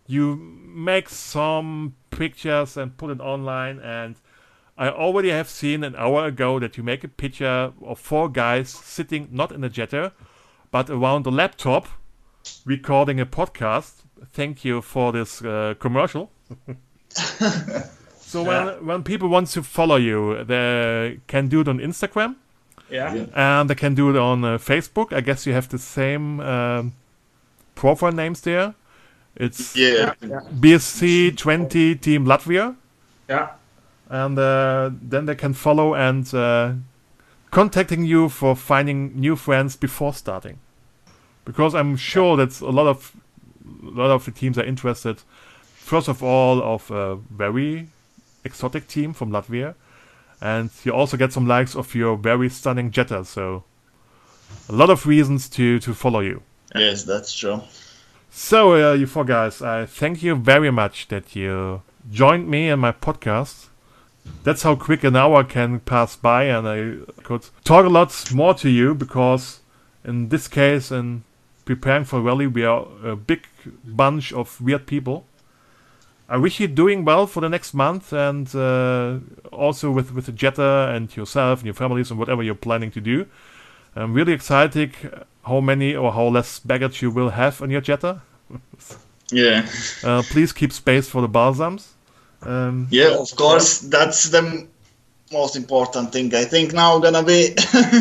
[0.06, 0.36] you
[0.74, 4.16] make some pictures and put it online, and
[4.78, 8.70] I already have seen an hour ago that you make a picture of four guys
[8.70, 10.12] sitting not in a Jetta,
[10.70, 11.86] but around a laptop,
[12.64, 14.02] recording a podcast.
[14.32, 16.30] Thank you for this uh, commercial.
[18.18, 22.36] so when when people want to follow you, they can do it on Instagram
[22.90, 23.26] Yeah.
[23.34, 25.12] and they can do it on uh, Facebook.
[25.12, 26.92] I guess you have the same um,
[27.74, 28.74] profile names there.
[29.36, 30.14] It's yeah
[30.60, 32.76] BSC 20 Team Latvia,
[33.28, 33.48] Yeah.
[34.10, 36.72] and uh, then they can follow and uh,
[37.50, 40.58] contacting you for finding new friends before starting,
[41.44, 43.12] because I'm sure that a lot of
[43.82, 45.22] a lot of the teams are interested.
[45.76, 47.88] First of all, of a very
[48.44, 49.74] exotic team from Latvia,
[50.40, 53.24] and you also get some likes of your very stunning Jetta.
[53.24, 53.64] So,
[54.68, 56.42] a lot of reasons to to follow you.
[56.74, 57.60] yes that's true
[58.34, 62.78] So, uh, you four guys, I thank you very much that you joined me in
[62.78, 63.66] my podcast.
[64.42, 68.54] That's how quick an hour can pass by, and I could talk a lot more
[68.54, 69.60] to you because,
[70.02, 71.24] in this case, in
[71.66, 73.48] preparing for rally, we are a big
[73.84, 75.26] bunch of weird people.
[76.26, 79.18] I wish you doing well for the next month, and uh,
[79.52, 83.26] also with with Jetta and yourself and your families and whatever you're planning to do.
[83.94, 84.94] I'm really excited
[85.44, 88.22] how many or how less baggage you will have on your Jetta.
[89.30, 89.66] Yeah.
[90.04, 91.88] Uh, please keep space for the balsams.
[92.42, 93.78] Um, Yeah, of course.
[93.80, 94.66] That's the
[95.32, 96.34] most important thing.
[96.34, 97.54] I think now gonna be.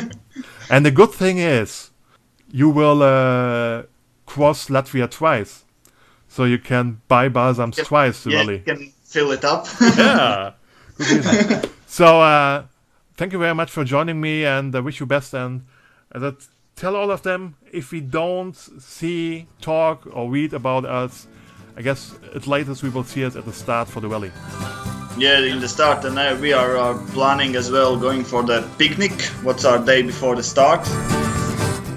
[0.69, 1.91] and the good thing is,
[2.51, 3.83] you will uh,
[4.25, 5.63] cross Latvia twice,
[6.27, 7.87] so you can buy balsams Yep.
[7.87, 8.57] twice yeah, Valley.
[8.57, 9.67] you can fill it up.
[9.97, 10.51] yeah.
[11.87, 12.63] So, uh,
[13.17, 15.33] thank you very much for joining me, and I wish you best.
[15.33, 15.65] And
[16.15, 16.47] uh, that,
[16.81, 21.27] tell all of them if we don't see, talk, or read about us,
[21.77, 24.31] I guess at latest we will see us at the start for the rally.
[25.15, 28.67] yeah, in the start, and uh, we are uh, planning as well going for the
[28.79, 29.11] picnic.
[29.43, 30.83] What's our day before the start?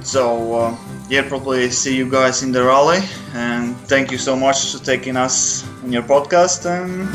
[0.04, 0.76] So uh,
[1.08, 3.00] yeah, probably see you guys in the rally,
[3.32, 7.08] and thank you so much for taking us on your podcast, and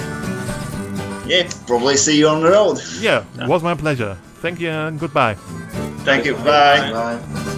[1.30, 2.80] yeah, probably see you on the road.
[3.00, 4.18] Yeah, it was my pleasure.
[4.42, 5.36] Thank you and goodbye.
[6.04, 6.34] Thank you.
[6.34, 6.92] Bye.
[6.92, 7.56] Bye.